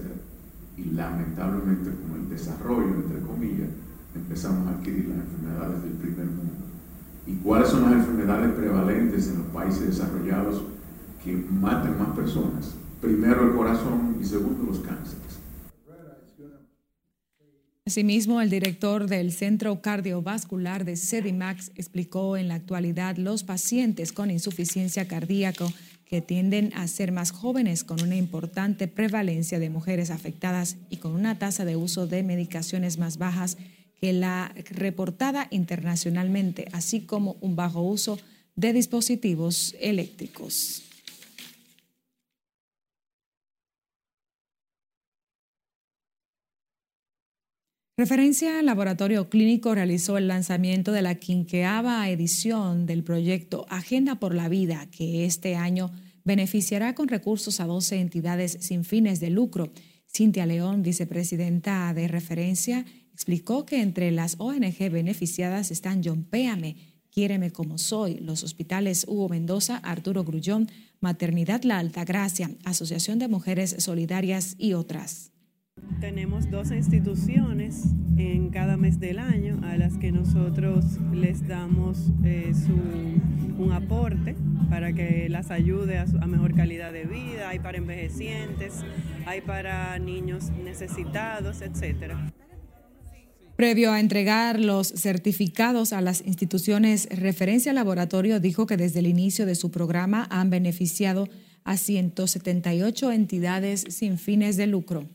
Y 0.76 0.84
lamentablemente, 0.86 1.90
con 1.90 2.22
el 2.22 2.28
desarrollo, 2.28 2.94
entre 2.96 3.20
comillas, 3.20 3.70
empezamos 4.16 4.66
a 4.66 4.78
adquirir 4.78 5.10
las 5.10 5.18
enfermedades 5.18 5.82
del 5.84 5.92
primer 5.92 6.26
mundo 6.26 6.61
y 7.26 7.34
cuáles 7.36 7.68
son 7.68 7.82
las 7.84 7.92
enfermedades 7.92 8.52
prevalentes 8.54 9.28
en 9.28 9.38
los 9.38 9.46
países 9.48 9.86
desarrollados 9.86 10.62
que 11.24 11.32
matan 11.32 11.98
más 11.98 12.16
personas. 12.16 12.74
Primero 13.00 13.48
el 13.48 13.56
corazón 13.56 14.16
y 14.20 14.24
segundo 14.24 14.64
los 14.64 14.80
cánceres. 14.80 15.22
Asimismo, 17.84 18.40
el 18.40 18.48
director 18.48 19.08
del 19.08 19.32
Centro 19.32 19.82
Cardiovascular 19.82 20.84
de 20.84 20.96
CEDIMAX 20.96 21.72
explicó 21.74 22.36
en 22.36 22.46
la 22.48 22.54
actualidad 22.54 23.16
los 23.16 23.42
pacientes 23.42 24.12
con 24.12 24.30
insuficiencia 24.30 25.08
cardíaca 25.08 25.66
que 26.06 26.20
tienden 26.20 26.72
a 26.74 26.86
ser 26.86 27.10
más 27.10 27.32
jóvenes 27.32 27.84
con 27.84 28.00
una 28.00 28.16
importante 28.16 28.86
prevalencia 28.86 29.58
de 29.58 29.68
mujeres 29.68 30.10
afectadas 30.10 30.76
y 30.90 30.98
con 30.98 31.12
una 31.12 31.38
tasa 31.38 31.64
de 31.64 31.74
uso 31.74 32.06
de 32.06 32.22
medicaciones 32.22 32.98
más 32.98 33.18
bajas 33.18 33.56
que 34.02 34.12
la 34.12 34.52
reportada 34.70 35.46
internacionalmente, 35.52 36.66
así 36.72 37.02
como 37.02 37.36
un 37.40 37.54
bajo 37.54 37.82
uso 37.82 38.18
de 38.56 38.72
dispositivos 38.72 39.76
eléctricos. 39.78 40.82
Referencia 47.96 48.58
al 48.58 48.66
laboratorio 48.66 49.28
clínico 49.28 49.72
realizó 49.72 50.18
el 50.18 50.26
lanzamiento 50.26 50.90
de 50.90 51.02
la 51.02 51.14
quinqueava 51.14 52.10
edición 52.10 52.86
del 52.86 53.04
proyecto 53.04 53.66
Agenda 53.68 54.16
por 54.16 54.34
la 54.34 54.48
Vida, 54.48 54.88
que 54.90 55.24
este 55.26 55.54
año 55.54 55.92
beneficiará 56.24 56.96
con 56.96 57.06
recursos 57.06 57.60
a 57.60 57.66
12 57.66 58.00
entidades 58.00 58.58
sin 58.62 58.84
fines 58.84 59.20
de 59.20 59.30
lucro. 59.30 59.70
Cintia 60.12 60.44
León, 60.44 60.82
vicepresidenta 60.82 61.94
de 61.94 62.08
referencia, 62.08 62.84
explicó 63.22 63.64
que 63.64 63.80
entre 63.80 64.10
las 64.10 64.34
ONG 64.40 64.90
beneficiadas 64.90 65.70
están 65.70 66.02
John 66.04 66.24
Péame, 66.24 66.74
Quiéreme 67.08 67.52
como 67.52 67.78
soy, 67.78 68.18
los 68.18 68.42
hospitales 68.42 69.04
Hugo 69.06 69.28
Mendoza, 69.28 69.76
Arturo 69.76 70.24
Grullón, 70.24 70.68
Maternidad 71.00 71.62
La 71.62 71.78
Altagracia, 71.78 72.50
Asociación 72.64 73.20
de 73.20 73.28
Mujeres 73.28 73.76
Solidarias 73.78 74.56
y 74.58 74.72
otras. 74.72 75.30
Tenemos 76.00 76.50
dos 76.50 76.72
instituciones 76.72 77.84
en 78.16 78.50
cada 78.50 78.76
mes 78.76 78.98
del 78.98 79.20
año 79.20 79.60
a 79.62 79.76
las 79.76 79.98
que 79.98 80.10
nosotros 80.10 80.84
les 81.12 81.46
damos 81.46 82.10
eh, 82.24 82.52
un 83.56 83.70
aporte 83.72 84.34
para 84.68 84.94
que 84.94 85.28
las 85.28 85.52
ayude 85.52 85.98
a, 85.98 86.06
a 86.20 86.26
mejor 86.26 86.56
calidad 86.56 86.92
de 86.92 87.04
vida. 87.04 87.50
Hay 87.50 87.60
para 87.60 87.78
envejecientes, 87.78 88.80
hay 89.26 89.42
para 89.42 89.96
niños 90.00 90.50
necesitados, 90.64 91.62
etcétera. 91.62 92.32
Previo 93.62 93.92
a 93.92 94.00
entregar 94.00 94.58
los 94.58 94.88
certificados 94.88 95.92
a 95.92 96.00
las 96.00 96.26
instituciones, 96.26 97.06
Referencia 97.12 97.72
Laboratorio 97.72 98.40
dijo 98.40 98.66
que 98.66 98.76
desde 98.76 98.98
el 98.98 99.06
inicio 99.06 99.46
de 99.46 99.54
su 99.54 99.70
programa 99.70 100.26
han 100.32 100.50
beneficiado 100.50 101.28
a 101.62 101.76
178 101.76 103.12
entidades 103.12 103.84
sin 103.88 104.18
fines 104.18 104.56
de 104.56 104.66
lucro. 104.66 105.08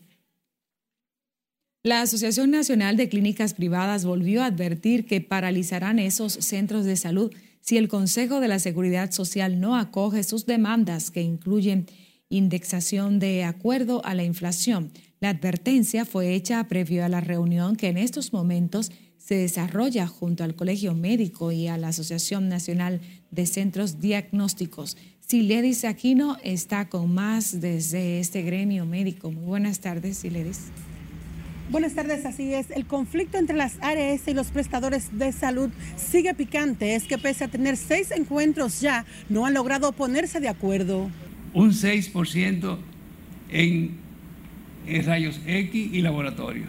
La 1.83 1.99
Asociación 1.99 2.49
Nacional 2.49 2.95
de 2.95 3.09
Clínicas 3.09 3.53
Privadas 3.53 4.05
volvió 4.05 4.41
a 4.41 4.45
advertir 4.45 5.05
que 5.05 5.19
paralizarán 5.19 5.99
esos 5.99 6.31
centros 6.31 6.85
de 6.85 6.95
salud 6.95 7.33
si 7.59 7.75
el 7.75 7.89
Consejo 7.89 8.39
de 8.39 8.47
la 8.47 8.59
Seguridad 8.59 9.11
Social 9.11 9.59
no 9.59 9.75
acoge 9.75 10.23
sus 10.23 10.45
demandas 10.45 11.11
que 11.11 11.21
incluyen 11.21 11.85
indexación 12.29 13.19
de 13.19 13.43
acuerdo 13.43 14.05
a 14.05 14.13
la 14.13 14.23
inflación, 14.23 14.93
La 15.19 15.29
advertencia 15.29 16.05
fue 16.05 16.35
hecha 16.35 16.63
previo 16.67 17.03
a 17.03 17.09
la 17.09 17.21
reunión 17.21 17.75
que 17.75 17.87
en 17.87 17.97
estos 17.97 18.33
momentos 18.33 18.91
se 19.17 19.35
desarrolla 19.35 20.05
junto 20.05 20.43
al 20.43 20.55
Colegio 20.55 20.93
Médico 20.93 21.51
y 21.51 21.67
a 21.67 21.77
la 21.77 21.87
Asociación 21.87 22.47
Nacional 22.49 23.01
de 23.31 23.45
Centros 23.47 23.99
Diagnósticos. 23.99 24.95
Siledis 25.19 25.85
Aquino 25.85 26.37
está 26.43 26.87
con 26.87 27.13
más 27.13 27.59
desde 27.59 28.19
este 28.19 28.43
gremio 28.43 28.85
médico. 28.85 29.31
Muy 29.31 29.43
buenas 29.43 29.79
tardes, 29.79 30.19
Siledis. 30.19 30.65
Buenas 31.69 31.95
tardes, 31.95 32.25
así 32.25 32.53
es. 32.53 32.71
El 32.71 32.85
conflicto 32.85 33.37
entre 33.37 33.57
las 33.57 33.77
ARS 33.81 34.27
y 34.27 34.33
los 34.33 34.47
prestadores 34.47 35.17
de 35.17 35.33
salud 35.33 35.69
sigue 35.97 36.33
picante. 36.33 36.95
Es 36.95 37.03
que 37.03 37.17
pese 37.17 37.43
a 37.43 37.47
tener 37.49 37.75
seis 37.75 38.11
encuentros 38.11 38.79
ya, 38.79 39.05
no 39.27 39.45
han 39.45 39.53
logrado 39.53 39.91
ponerse 39.91 40.39
de 40.39 40.47
acuerdo. 40.47 41.09
Un 41.53 41.71
6% 41.71 42.77
en, 43.49 43.97
en 44.05 44.06
rayos 45.05 45.39
X 45.45 45.89
y 45.93 46.01
laboratorio. 46.01 46.63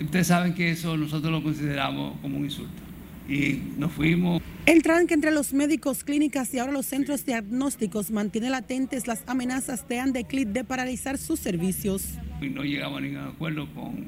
Ustedes 0.00 0.28
saben 0.28 0.54
que 0.54 0.70
eso 0.70 0.96
nosotros 0.96 1.30
lo 1.32 1.42
consideramos 1.42 2.18
como 2.20 2.38
un 2.38 2.44
insulto. 2.44 2.82
Y 3.28 3.60
nos 3.78 3.92
fuimos. 3.92 4.42
El 4.66 4.82
tranque 4.82 5.14
entre 5.14 5.30
los 5.30 5.52
médicos, 5.52 6.04
clínicas 6.04 6.52
y 6.54 6.58
ahora 6.58 6.72
los 6.72 6.86
centros 6.86 7.24
diagnósticos 7.24 8.10
mantiene 8.10 8.50
latentes 8.50 9.06
las 9.06 9.22
amenazas 9.26 9.86
de 9.88 10.00
Andeclit 10.00 10.48
de 10.48 10.64
paralizar 10.64 11.18
sus 11.18 11.38
servicios. 11.38 12.04
Y 12.40 12.48
no 12.48 12.62
llegamos 12.62 12.98
a 12.98 13.00
ningún 13.02 13.18
acuerdo 13.22 13.72
con 13.74 14.06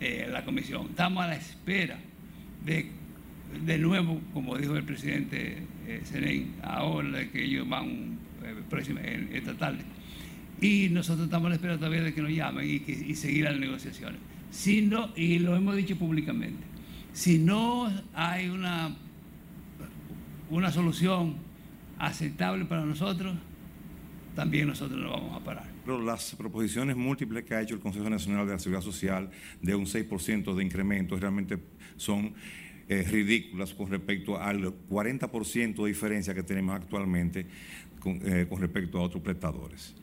eh, 0.00 0.28
la 0.30 0.44
comisión. 0.44 0.88
Estamos 0.90 1.24
a 1.24 1.28
la 1.28 1.36
espera 1.36 1.98
de, 2.64 2.90
de 3.64 3.78
nuevo, 3.78 4.20
como 4.32 4.56
dijo 4.56 4.76
el 4.76 4.84
presidente 4.84 5.58
eh, 5.86 6.46
ahora 6.62 7.28
que 7.30 7.44
ellos 7.44 7.68
van 7.68 8.18
eh, 8.44 8.54
próxima, 8.68 9.00
esta 9.00 9.54
tarde. 9.54 9.80
Y 10.60 10.88
nosotros 10.90 11.26
estamos 11.26 11.46
a 11.46 11.48
la 11.50 11.54
espera 11.56 11.76
todavía 11.76 12.02
de 12.02 12.14
que 12.14 12.22
nos 12.22 12.30
llamen 12.30 12.68
y, 12.68 12.80
que, 12.80 12.92
y 12.92 13.14
seguir 13.14 13.44
las 13.44 13.58
negociaciones. 13.58 14.20
Si 14.50 14.82
no, 14.82 15.10
y 15.16 15.40
lo 15.40 15.56
hemos 15.56 15.76
dicho 15.76 15.96
públicamente, 15.96 16.62
si 17.12 17.38
no 17.38 17.92
hay 18.14 18.48
una, 18.48 18.96
una 20.50 20.70
solución 20.70 21.36
aceptable 21.98 22.64
para 22.64 22.84
nosotros, 22.84 23.34
también 24.34 24.68
nosotros 24.68 25.00
nos 25.00 25.10
vamos 25.10 25.40
a 25.40 25.44
parar. 25.44 25.64
Pero 25.84 26.02
las 26.02 26.34
proposiciones 26.34 26.96
múltiples 26.96 27.44
que 27.44 27.54
ha 27.54 27.62
hecho 27.62 27.74
el 27.74 27.80
Consejo 27.80 28.08
Nacional 28.10 28.46
de 28.46 28.52
la 28.52 28.58
Seguridad 28.58 28.82
Social 28.82 29.30
de 29.62 29.74
un 29.74 29.86
6% 29.86 30.54
de 30.54 30.64
incremento 30.64 31.16
realmente 31.16 31.58
son 31.96 32.34
eh, 32.88 33.02
ridículas 33.02 33.74
con 33.74 33.90
respecto 33.90 34.40
al 34.40 34.62
40% 34.88 35.82
de 35.82 35.88
diferencia 35.88 36.34
que 36.34 36.42
tenemos 36.42 36.74
actualmente 36.74 37.46
con, 38.00 38.20
eh, 38.24 38.46
con 38.48 38.60
respecto 38.60 38.98
a 38.98 39.02
otros 39.02 39.22
prestadores. 39.22 39.94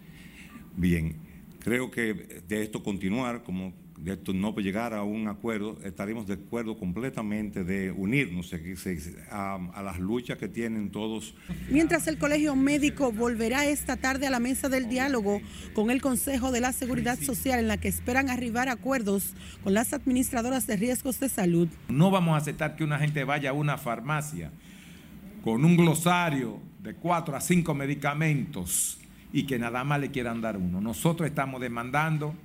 Bien, 0.75 1.15
creo 1.59 1.91
que 1.91 2.41
de 2.47 2.63
esto 2.63 2.83
continuar, 2.83 3.43
como 3.43 3.73
de 4.01 4.13
esto 4.13 4.33
no 4.33 4.55
llegar 4.55 4.93
a 4.93 5.03
un 5.03 5.27
acuerdo, 5.27 5.77
estaremos 5.83 6.25
de 6.25 6.33
acuerdo 6.33 6.75
completamente 6.75 7.63
de 7.63 7.91
unirnos 7.91 8.51
a, 9.29 9.55
a, 9.73 9.83
las 9.83 9.99
luchas 9.99 10.39
que 10.39 10.47
tienen 10.47 10.89
todos. 10.89 11.35
Mientras 11.69 12.07
el 12.07 12.17
Colegio 12.17 12.55
Médico 12.55 13.11
volverá 13.11 13.67
esta 13.67 13.97
tarde 13.97 14.25
a 14.25 14.31
la 14.31 14.39
mesa 14.39 14.69
del 14.69 14.89
diálogo 14.89 15.39
con 15.73 15.91
el 15.91 16.01
Consejo 16.01 16.51
de 16.51 16.61
la 16.61 16.73
Seguridad 16.73 17.19
Social 17.19 17.59
en 17.59 17.67
la 17.67 17.77
que 17.77 17.89
esperan 17.89 18.29
arribar 18.31 18.69
a 18.69 18.73
acuerdos 18.73 19.35
con 19.63 19.75
las 19.75 19.93
administradoras 19.93 20.65
de 20.65 20.77
riesgos 20.77 21.19
de 21.19 21.29
salud. 21.29 21.67
No 21.87 22.09
vamos 22.09 22.33
a 22.33 22.37
aceptar 22.37 22.75
que 22.75 22.83
una 22.83 22.97
gente 22.97 23.23
vaya 23.23 23.51
a 23.51 23.53
una 23.53 23.77
farmacia 23.77 24.51
con 25.43 25.63
un 25.63 25.77
glosario 25.77 26.59
de 26.81 26.95
cuatro 26.95 27.35
a 27.35 27.41
cinco 27.41 27.75
medicamentos 27.75 29.00
y 29.33 29.43
que 29.43 29.59
nada 29.59 29.83
más 29.83 29.99
le 29.99 30.11
quieran 30.11 30.41
dar 30.41 30.57
uno. 30.57 30.81
Nosotros 30.81 31.27
estamos 31.27 31.61
demandando 31.61 32.35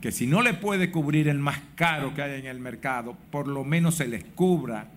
que 0.00 0.10
si 0.10 0.26
no 0.26 0.42
le 0.42 0.54
puede 0.54 0.90
cubrir 0.90 1.28
el 1.28 1.38
más 1.38 1.60
caro 1.76 2.12
que 2.14 2.22
hay 2.22 2.40
en 2.40 2.46
el 2.46 2.58
mercado, 2.58 3.16
por 3.30 3.46
lo 3.46 3.64
menos 3.64 3.96
se 3.96 4.08
les 4.08 4.24
cubra 4.24 4.90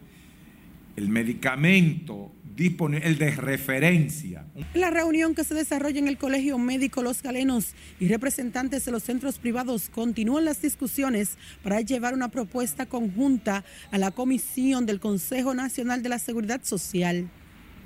el 0.96 1.10
medicamento 1.10 2.32
disponible, 2.56 3.06
el 3.06 3.18
de 3.18 3.32
referencia. 3.32 4.46
La 4.74 4.90
reunión 4.90 5.36
que 5.36 5.44
se 5.44 5.54
desarrolla 5.54 6.00
en 6.00 6.08
el 6.08 6.18
Colegio 6.18 6.58
Médico 6.58 7.04
Los 7.04 7.22
Galenos 7.22 7.76
y 8.00 8.08
representantes 8.08 8.86
de 8.86 8.92
los 8.92 9.04
centros 9.04 9.38
privados 9.38 9.90
continúan 9.90 10.46
las 10.46 10.62
discusiones 10.62 11.38
para 11.64 11.82
llevar 11.82 12.14
una 12.14 12.30
propuesta 12.30 12.86
conjunta 12.86 13.64
a 13.92 13.98
la 13.98 14.12
Comisión 14.12 14.86
del 14.86 15.00
Consejo 15.00 15.54
Nacional 15.54 16.02
de 16.02 16.10
la 16.10 16.20
Seguridad 16.20 16.64
Social. 16.64 17.30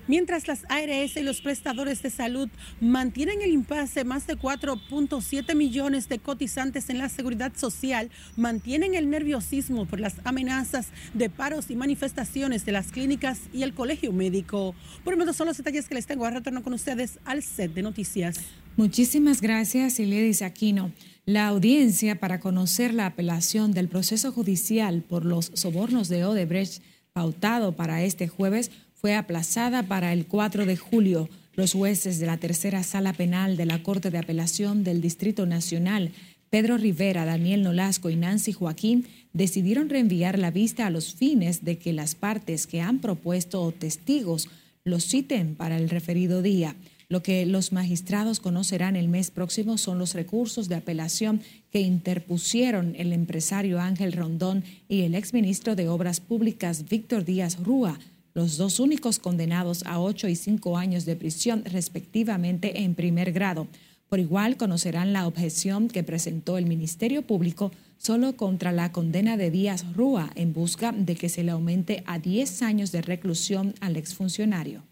Mientras 0.09 0.47
las 0.47 0.63
ARS 0.69 1.17
y 1.17 1.21
los 1.21 1.39
prestadores 1.39 2.01
de 2.01 2.09
salud 2.09 2.49
mantienen 2.81 3.43
el 3.43 3.51
impasse, 3.51 4.03
más 4.03 4.25
de 4.25 4.39
4.7 4.39 5.53
millones 5.53 6.09
de 6.09 6.17
cotizantes 6.17 6.89
en 6.89 6.97
la 6.97 7.09
seguridad 7.09 7.51
social 7.55 8.09
mantienen 8.35 8.95
el 8.95 9.07
nerviosismo 9.11 9.85
por 9.85 9.99
las 9.99 10.15
amenazas 10.23 10.87
de 11.13 11.29
paros 11.29 11.69
y 11.69 11.75
manifestaciones 11.75 12.65
de 12.65 12.71
las 12.71 12.91
clínicas 12.91 13.41
y 13.53 13.61
el 13.61 13.75
colegio 13.75 14.11
médico. 14.11 14.73
Por 15.03 15.13
el 15.13 15.19
momento 15.19 15.33
son 15.33 15.45
los 15.45 15.57
detalles 15.57 15.87
que 15.87 15.93
les 15.93 16.07
tengo. 16.07 16.25
A 16.25 16.31
retorno 16.31 16.63
con 16.63 16.73
ustedes 16.73 17.19
al 17.23 17.43
set 17.43 17.75
de 17.75 17.83
noticias. 17.83 18.39
Muchísimas 18.77 19.41
gracias, 19.41 19.99
Iledis 19.99 20.41
Aquino. 20.41 20.91
La 21.27 21.47
audiencia 21.47 22.19
para 22.19 22.39
conocer 22.39 22.95
la 22.95 23.05
apelación 23.05 23.73
del 23.73 23.89
proceso 23.89 24.31
judicial 24.31 25.03
por 25.03 25.23
los 25.23 25.51
sobornos 25.53 26.09
de 26.09 26.25
Odebrecht 26.25 26.81
pautado 27.13 27.75
para 27.75 28.03
este 28.03 28.27
jueves 28.27 28.71
fue 28.99 29.15
aplazada 29.15 29.83
para 29.83 30.11
el 30.11 30.25
4 30.25 30.65
de 30.65 30.75
julio. 30.75 31.29
Los 31.55 31.73
jueces 31.73 32.19
de 32.19 32.25
la 32.25 32.37
tercera 32.37 32.83
sala 32.83 33.13
penal 33.13 33.55
de 33.55 33.65
la 33.65 33.81
Corte 33.81 34.11
de 34.11 34.17
Apelación 34.17 34.83
del 34.83 35.01
Distrito 35.01 35.45
Nacional, 35.45 36.11
Pedro 36.49 36.77
Rivera, 36.77 37.25
Daniel 37.25 37.63
Nolasco 37.63 38.09
y 38.09 38.15
Nancy 38.15 38.51
Joaquín, 38.51 39.07
decidieron 39.31 39.89
reenviar 39.89 40.37
la 40.37 40.51
vista 40.51 40.85
a 40.85 40.89
los 40.89 41.13
fines 41.13 41.63
de 41.63 41.77
que 41.77 41.93
las 41.93 42.15
partes 42.15 42.67
que 42.67 42.81
han 42.81 42.99
propuesto 42.99 43.71
testigos 43.71 44.49
los 44.83 45.05
citen 45.05 45.55
para 45.55 45.77
el 45.77 45.89
referido 45.89 46.41
día. 46.41 46.75
Lo 47.07 47.23
que 47.23 47.45
los 47.45 47.71
magistrados 47.71 48.39
conocerán 48.39 48.95
el 48.95 49.07
mes 49.07 49.31
próximo 49.31 49.77
son 49.77 49.97
los 49.97 50.13
recursos 50.13 50.67
de 50.67 50.75
apelación 50.75 51.41
que 51.71 51.79
interpusieron 51.79 52.95
el 52.97 53.13
empresario 53.13 53.79
Ángel 53.79 54.13
Rondón 54.13 54.63
y 54.87 55.01
el 55.01 55.15
exministro 55.15 55.75
de 55.75 55.87
Obras 55.87 56.19
Públicas 56.19 56.87
Víctor 56.87 57.25
Díaz 57.25 57.57
Rúa 57.63 57.97
los 58.33 58.57
dos 58.57 58.79
únicos 58.79 59.19
condenados 59.19 59.83
a 59.85 59.99
ocho 59.99 60.27
y 60.27 60.35
cinco 60.35 60.77
años 60.77 61.05
de 61.05 61.15
prisión 61.15 61.63
respectivamente 61.65 62.81
en 62.81 62.95
primer 62.95 63.31
grado. 63.31 63.67
Por 64.09 64.19
igual 64.19 64.57
conocerán 64.57 65.13
la 65.13 65.27
objeción 65.27 65.87
que 65.87 66.03
presentó 66.03 66.57
el 66.57 66.65
Ministerio 66.65 67.21
Público 67.21 67.71
solo 67.97 68.35
contra 68.35 68.71
la 68.71 68.91
condena 68.91 69.37
de 69.37 69.51
Díaz 69.51 69.85
Rúa 69.93 70.31
en 70.35 70.53
busca 70.53 70.91
de 70.91 71.15
que 71.15 71.29
se 71.29 71.43
le 71.43 71.51
aumente 71.51 72.03
a 72.07 72.17
10 72.17 72.63
años 72.63 72.91
de 72.91 73.01
reclusión 73.01 73.75
al 73.81 73.97
exfuncionario. 73.97 74.88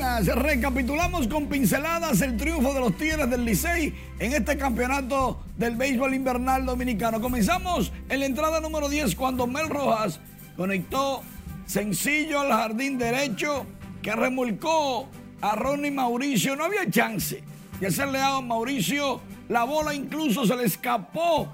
Recapitulamos 0.00 1.28
con 1.28 1.46
pinceladas 1.46 2.22
el 2.22 2.38
triunfo 2.38 2.72
de 2.72 2.80
los 2.80 2.96
Tigres 2.96 3.28
del 3.28 3.44
Licey 3.44 3.94
en 4.18 4.32
este 4.32 4.56
campeonato 4.56 5.42
del 5.58 5.76
béisbol 5.76 6.14
invernal 6.14 6.64
dominicano. 6.64 7.20
Comenzamos 7.20 7.92
en 8.08 8.20
la 8.20 8.24
entrada 8.26 8.60
número 8.60 8.88
10 8.88 9.14
cuando 9.14 9.46
Mel 9.46 9.68
Rojas 9.68 10.18
conectó 10.56 11.20
sencillo 11.66 12.40
al 12.40 12.50
jardín 12.50 12.96
derecho 12.96 13.66
que 14.00 14.16
remolcó 14.16 15.06
a 15.42 15.54
Ronnie 15.54 15.90
Mauricio. 15.90 16.56
No 16.56 16.64
había 16.64 16.88
chance 16.88 17.44
de 17.78 17.86
hacerle 17.86 18.22
a 18.22 18.40
Mauricio. 18.40 19.20
La 19.50 19.64
bola 19.64 19.92
incluso 19.92 20.46
se 20.46 20.56
le 20.56 20.64
escapó 20.64 21.52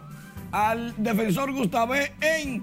al 0.52 0.94
defensor 1.02 1.52
Gustavé 1.52 2.12
en 2.20 2.62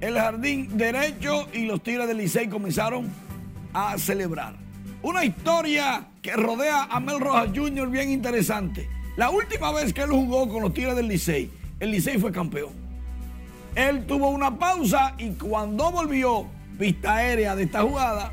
el 0.00 0.14
jardín 0.14 0.78
derecho 0.78 1.48
y 1.52 1.66
los 1.66 1.82
Tigres 1.82 2.08
del 2.08 2.16
Licey 2.16 2.48
comenzaron 2.48 3.10
a 3.74 3.98
celebrar. 3.98 4.67
Una 5.02 5.24
historia 5.24 6.08
que 6.20 6.32
rodea 6.32 6.84
a 6.90 6.98
Mel 6.98 7.20
Rojas 7.20 7.50
Jr. 7.54 7.88
bien 7.88 8.10
interesante. 8.10 8.88
La 9.16 9.30
última 9.30 9.72
vez 9.72 9.92
que 9.92 10.02
él 10.02 10.10
jugó 10.10 10.48
con 10.48 10.62
los 10.62 10.74
Tigres 10.74 10.96
del 10.96 11.06
Licey, 11.06 11.50
el 11.78 11.92
Licey 11.92 12.18
fue 12.18 12.32
campeón. 12.32 12.70
Él 13.76 14.06
tuvo 14.06 14.30
una 14.30 14.58
pausa 14.58 15.14
y 15.18 15.30
cuando 15.30 15.92
volvió, 15.92 16.46
vista 16.76 17.14
aérea 17.16 17.54
de 17.54 17.64
esta 17.64 17.82
jugada, 17.82 18.32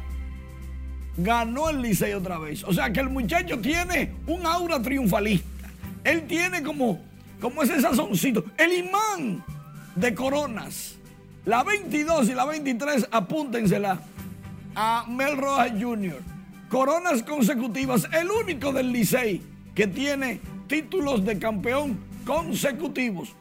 ganó 1.17 1.69
el 1.69 1.83
Licey 1.83 2.13
otra 2.13 2.39
vez. 2.39 2.63
O 2.63 2.73
sea 2.73 2.91
que 2.91 2.99
el 2.99 3.09
muchacho 3.09 3.59
tiene 3.59 4.13
un 4.25 4.43
aura 4.47 4.81
triunfalista. 4.81 5.69
Él 6.03 6.25
tiene 6.25 6.63
como, 6.63 6.99
como 7.39 7.61
ese 7.61 7.79
sazoncito, 7.79 8.43
el 8.57 8.73
imán 8.73 9.43
de 9.95 10.15
coronas. 10.15 10.95
La 11.45 11.63
22 11.63 12.29
y 12.29 12.33
la 12.33 12.45
23, 12.45 13.09
apúntensela 13.11 13.99
a 14.73 15.05
Mel 15.07 15.37
Rojas 15.37 15.71
Jr. 15.79 16.34
Coronas 16.69 17.21
consecutivas, 17.23 18.07
el 18.11 18.29
único 18.31 18.73
del 18.73 18.91
Licey 18.91 19.41
que 19.75 19.87
tiene 19.87 20.39
títulos 20.67 21.23
de 21.23 21.37
campeón 21.37 21.99
consecutivos. 22.25 23.35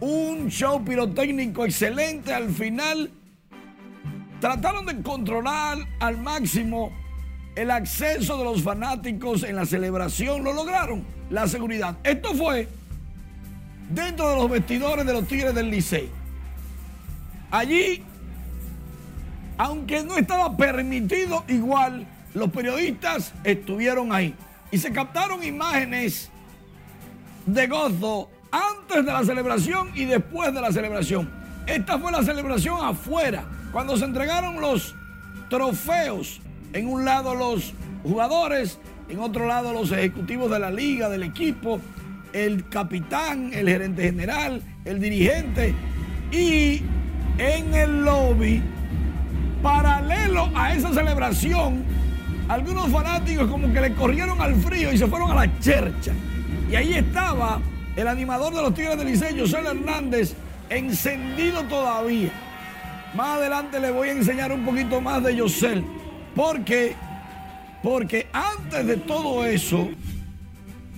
Un 0.00 0.48
show 0.48 0.84
pirotécnico 0.84 1.64
excelente 1.64 2.32
al 2.32 2.50
final. 2.50 3.10
Trataron 4.40 4.86
de 4.86 5.02
controlar 5.02 5.78
al 6.00 6.18
máximo 6.18 6.92
el 7.54 7.70
acceso 7.70 8.38
de 8.38 8.44
los 8.44 8.62
fanáticos 8.62 9.42
en 9.42 9.56
la 9.56 9.66
celebración. 9.66 10.42
Lo 10.42 10.52
lograron, 10.52 11.04
la 11.30 11.46
seguridad. 11.46 11.98
Esto 12.02 12.34
fue 12.34 12.68
dentro 13.90 14.30
de 14.30 14.36
los 14.36 14.50
vestidores 14.50 15.06
de 15.06 15.12
los 15.12 15.26
Tigres 15.26 15.54
del 15.54 15.70
Licey. 15.70 16.08
Allí, 17.50 18.02
aunque 19.56 20.02
no 20.04 20.16
estaba 20.16 20.56
permitido 20.56 21.44
igual, 21.48 22.06
los 22.38 22.50
periodistas 22.50 23.34
estuvieron 23.44 24.12
ahí 24.12 24.34
y 24.70 24.78
se 24.78 24.92
captaron 24.92 25.42
imágenes 25.44 26.30
de 27.46 27.66
gozo 27.66 28.30
antes 28.50 29.04
de 29.04 29.12
la 29.12 29.24
celebración 29.24 29.90
y 29.94 30.04
después 30.04 30.54
de 30.54 30.60
la 30.60 30.72
celebración. 30.72 31.30
Esta 31.66 31.98
fue 31.98 32.12
la 32.12 32.22
celebración 32.22 32.78
afuera, 32.82 33.44
cuando 33.72 33.96
se 33.96 34.04
entregaron 34.04 34.60
los 34.60 34.94
trofeos. 35.50 36.40
En 36.72 36.86
un 36.88 37.04
lado 37.04 37.34
los 37.34 37.74
jugadores, 38.02 38.78
en 39.08 39.20
otro 39.20 39.46
lado 39.46 39.72
los 39.72 39.90
ejecutivos 39.92 40.50
de 40.50 40.58
la 40.58 40.70
liga, 40.70 41.08
del 41.08 41.22
equipo, 41.22 41.80
el 42.32 42.68
capitán, 42.68 43.50
el 43.52 43.68
gerente 43.68 44.02
general, 44.02 44.62
el 44.84 45.00
dirigente 45.00 45.74
y 46.30 46.82
en 47.38 47.74
el 47.74 48.04
lobby, 48.04 48.62
paralelo 49.62 50.50
a 50.54 50.74
esa 50.74 50.92
celebración, 50.92 51.84
algunos 52.48 52.90
fanáticos 52.90 53.50
como 53.50 53.72
que 53.72 53.80
le 53.80 53.94
corrieron 53.94 54.40
al 54.40 54.54
frío 54.56 54.92
y 54.92 54.98
se 54.98 55.06
fueron 55.06 55.30
a 55.30 55.34
la 55.46 55.60
chercha. 55.60 56.12
Y 56.70 56.76
ahí 56.76 56.94
estaba 56.94 57.60
el 57.96 58.08
animador 58.08 58.54
de 58.54 58.62
los 58.62 58.74
Tigres 58.74 58.96
del 58.96 59.08
Liceo, 59.08 59.38
José 59.38 59.58
Hernández, 59.58 60.34
encendido 60.70 61.62
todavía. 61.64 62.30
Más 63.14 63.38
adelante 63.38 63.80
le 63.80 63.90
voy 63.90 64.08
a 64.08 64.12
enseñar 64.12 64.52
un 64.52 64.64
poquito 64.64 65.00
más 65.00 65.22
de 65.22 65.38
José, 65.38 65.82
porque, 66.34 66.94
porque 67.82 68.26
antes 68.32 68.86
de 68.86 68.96
todo 68.96 69.44
eso 69.44 69.88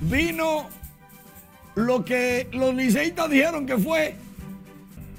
vino 0.01 0.67
lo 1.75 2.05
que 2.05 2.49
los 2.53 2.75
liceístas 2.75 3.31
dijeron 3.31 3.67
que 3.67 3.79
fue 3.79 4.17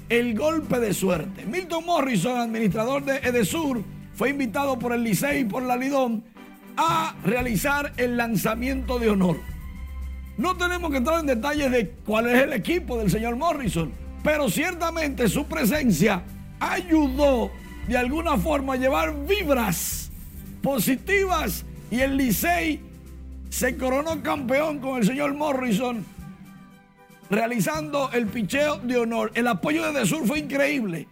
el 0.08 0.36
golpe 0.36 0.78
de 0.78 0.92
suerte. 0.92 1.44
Milton 1.46 1.86
Morrison, 1.86 2.38
administrador 2.38 3.04
de 3.04 3.16
Edesur, 3.18 3.82
fue 4.14 4.30
invitado 4.30 4.78
por 4.78 4.92
el 4.92 5.02
Licey 5.02 5.40
y 5.40 5.44
por 5.44 5.62
la 5.62 5.76
Lidón 5.76 6.24
a 6.76 7.14
realizar 7.24 7.92
el 7.96 8.16
lanzamiento 8.16 8.98
de 8.98 9.10
honor. 9.10 9.36
No 10.38 10.56
tenemos 10.56 10.90
que 10.90 10.96
entrar 10.98 11.20
en 11.20 11.26
detalles 11.26 11.70
de 11.70 11.90
cuál 12.06 12.28
es 12.28 12.42
el 12.42 12.52
equipo 12.52 12.98
del 12.98 13.10
señor 13.10 13.36
Morrison, 13.36 13.92
pero 14.22 14.48
ciertamente 14.48 15.28
su 15.28 15.46
presencia 15.46 16.22
ayudó 16.60 17.50
de 17.86 17.96
alguna 17.96 18.36
forma 18.38 18.74
a 18.74 18.76
llevar 18.76 19.26
vibras 19.26 20.10
positivas 20.62 21.64
y 21.90 22.00
el 22.00 22.16
Licey 22.16 22.80
se 23.50 23.76
coronó 23.76 24.22
campeón 24.22 24.78
con 24.78 24.98
el 24.98 25.06
señor 25.06 25.34
Morrison 25.34 26.04
realizando 27.28 28.10
el 28.12 28.26
picheo 28.26 28.76
de 28.76 28.98
honor. 28.98 29.32
El 29.34 29.48
apoyo 29.48 29.84
de 29.84 30.00
Desur 30.00 30.26
fue 30.26 30.38
increíble 30.38 31.08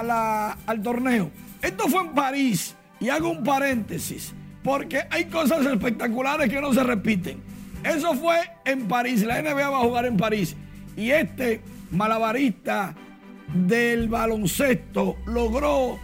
al 0.00 0.82
torneo. 0.82 1.30
Esto 1.60 1.88
fue 1.88 2.02
en 2.02 2.12
París 2.12 2.74
y 3.00 3.08
hago 3.08 3.30
un 3.30 3.44
paréntesis 3.44 4.32
porque 4.62 5.02
hay 5.10 5.26
cosas 5.26 5.66
espectaculares 5.66 6.48
que 6.48 6.60
no 6.60 6.72
se 6.72 6.82
repiten. 6.82 7.40
Eso 7.84 8.14
fue 8.14 8.36
en 8.64 8.86
París, 8.86 9.22
la 9.22 9.42
NBA 9.42 9.70
va 9.70 9.78
a 9.78 9.82
jugar 9.82 10.06
en 10.06 10.16
París 10.16 10.56
y 10.96 11.10
este 11.10 11.60
malabarista 11.90 12.94
del 13.52 14.08
baloncesto 14.08 15.16
logró 15.26 15.98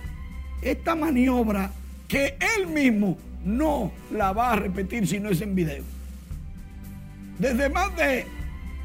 esta 0.61 0.95
maniobra 0.95 1.71
que 2.09 2.37
él 2.57 2.67
mismo 2.67 3.17
no 3.45 3.93
la 4.11 4.33
va 4.33 4.53
a 4.53 4.57
repetir 4.57 5.07
si 5.07 5.21
no 5.21 5.31
es 5.31 5.41
en 5.41 5.55
video 5.55 5.99
desde 7.39 7.69
más 7.69 7.95
de 7.97 8.27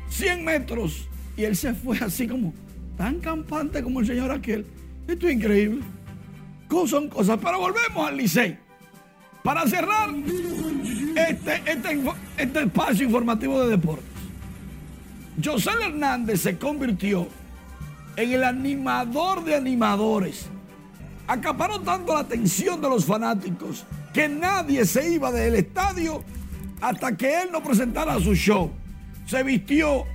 100 0.10 0.46
metros 0.46 1.08
y 1.36 1.44
él 1.44 1.56
se 1.56 1.74
fue 1.74 1.98
así 2.00 2.28
como 2.28 2.54
tan 2.98 3.20
campante 3.20 3.82
como 3.82 4.00
el 4.00 4.06
señor 4.08 4.32
aquel. 4.32 4.66
Esto 5.08 5.28
es 5.28 5.34
increíble. 5.34 5.84
Son 6.88 7.08
cosas, 7.08 7.40
pero 7.42 7.60
volvemos 7.60 8.08
al 8.08 8.18
Licey. 8.18 8.58
Para 9.44 9.68
cerrar 9.68 10.10
este, 10.10 11.72
este, 11.72 12.02
este 12.38 12.64
espacio 12.64 13.06
informativo 13.06 13.62
de 13.62 13.70
deportes, 13.70 14.06
José 15.44 15.70
Hernández 15.82 16.42
se 16.42 16.58
convirtió 16.58 17.28
en 18.16 18.32
el 18.32 18.44
animador 18.44 19.44
de 19.44 19.56
animadores. 19.56 20.48
Acaparó 21.28 21.80
tanto 21.82 22.14
la 22.14 22.22
atención 22.22 22.82
de 22.82 22.90
los 22.90 23.06
fanáticos 23.06 23.86
que 24.14 24.28
nadie 24.28 24.86
se 24.86 25.14
iba 25.14 25.32
del 25.32 25.56
estadio 25.56 26.24
hasta 26.82 27.16
que 27.16 27.44
él 27.44 27.50
no 27.52 27.64
presentara 27.64 28.20
su 28.20 28.36
show. 28.36 28.72
Se 29.26 29.44
vistió 29.44 30.06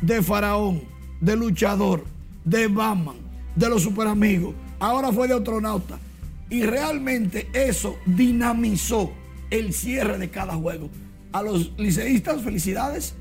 de 0.00 0.22
faraón, 0.22 0.82
de 1.20 1.36
luchador, 1.36 2.04
de 2.44 2.68
Batman, 2.68 3.29
de 3.54 3.68
los 3.68 3.82
super 3.82 4.06
amigos. 4.06 4.54
Ahora 4.78 5.12
fue 5.12 5.28
de 5.28 5.34
astronauta. 5.34 5.98
Y 6.48 6.62
realmente 6.62 7.48
eso 7.52 7.96
dinamizó 8.06 9.12
el 9.50 9.72
cierre 9.72 10.18
de 10.18 10.30
cada 10.30 10.54
juego. 10.54 10.90
A 11.32 11.42
los 11.42 11.72
liceístas, 11.78 12.42
felicidades. 12.42 13.14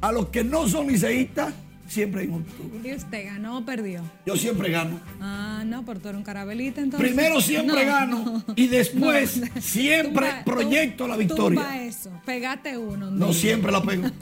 A 0.00 0.10
los 0.10 0.28
que 0.30 0.42
no 0.42 0.68
son 0.68 0.88
liceístas, 0.88 1.54
siempre 1.86 2.22
hay 2.22 2.28
un 2.28 2.44
¿Y 2.82 2.92
usted 2.92 3.26
ganó 3.26 3.58
o 3.58 3.64
perdió? 3.64 4.02
Yo 4.26 4.36
siempre 4.36 4.70
gano. 4.70 4.98
Ah, 5.20 5.62
no, 5.64 5.84
por 5.84 5.98
tú 5.98 6.08
eres 6.08 6.18
un 6.18 6.24
carabelita 6.24 6.80
entonces. 6.80 7.08
Primero 7.08 7.40
siempre 7.40 7.84
gano 7.84 8.42
y 8.56 8.66
después 8.66 9.40
siempre 9.60 10.26
proyecto 10.44 11.06
la 11.06 11.16
victoria. 11.16 11.60
Tumba 11.60 11.82
eso, 11.82 12.10
pegate 12.24 12.76
uno. 12.76 13.10
No 13.10 13.32
siempre 13.32 13.70
la 13.70 13.82
pego. 13.82 14.08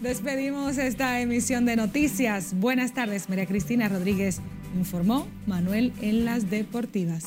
Despedimos 0.00 0.78
esta 0.78 1.20
emisión 1.20 1.66
de 1.66 1.76
noticias. 1.76 2.54
Buenas 2.54 2.94
tardes, 2.94 3.28
María 3.28 3.44
Cristina 3.44 3.86
Rodríguez. 3.86 4.40
Informó 4.74 5.28
Manuel 5.46 5.92
en 6.00 6.24
las 6.24 6.48
Deportivas. 6.48 7.26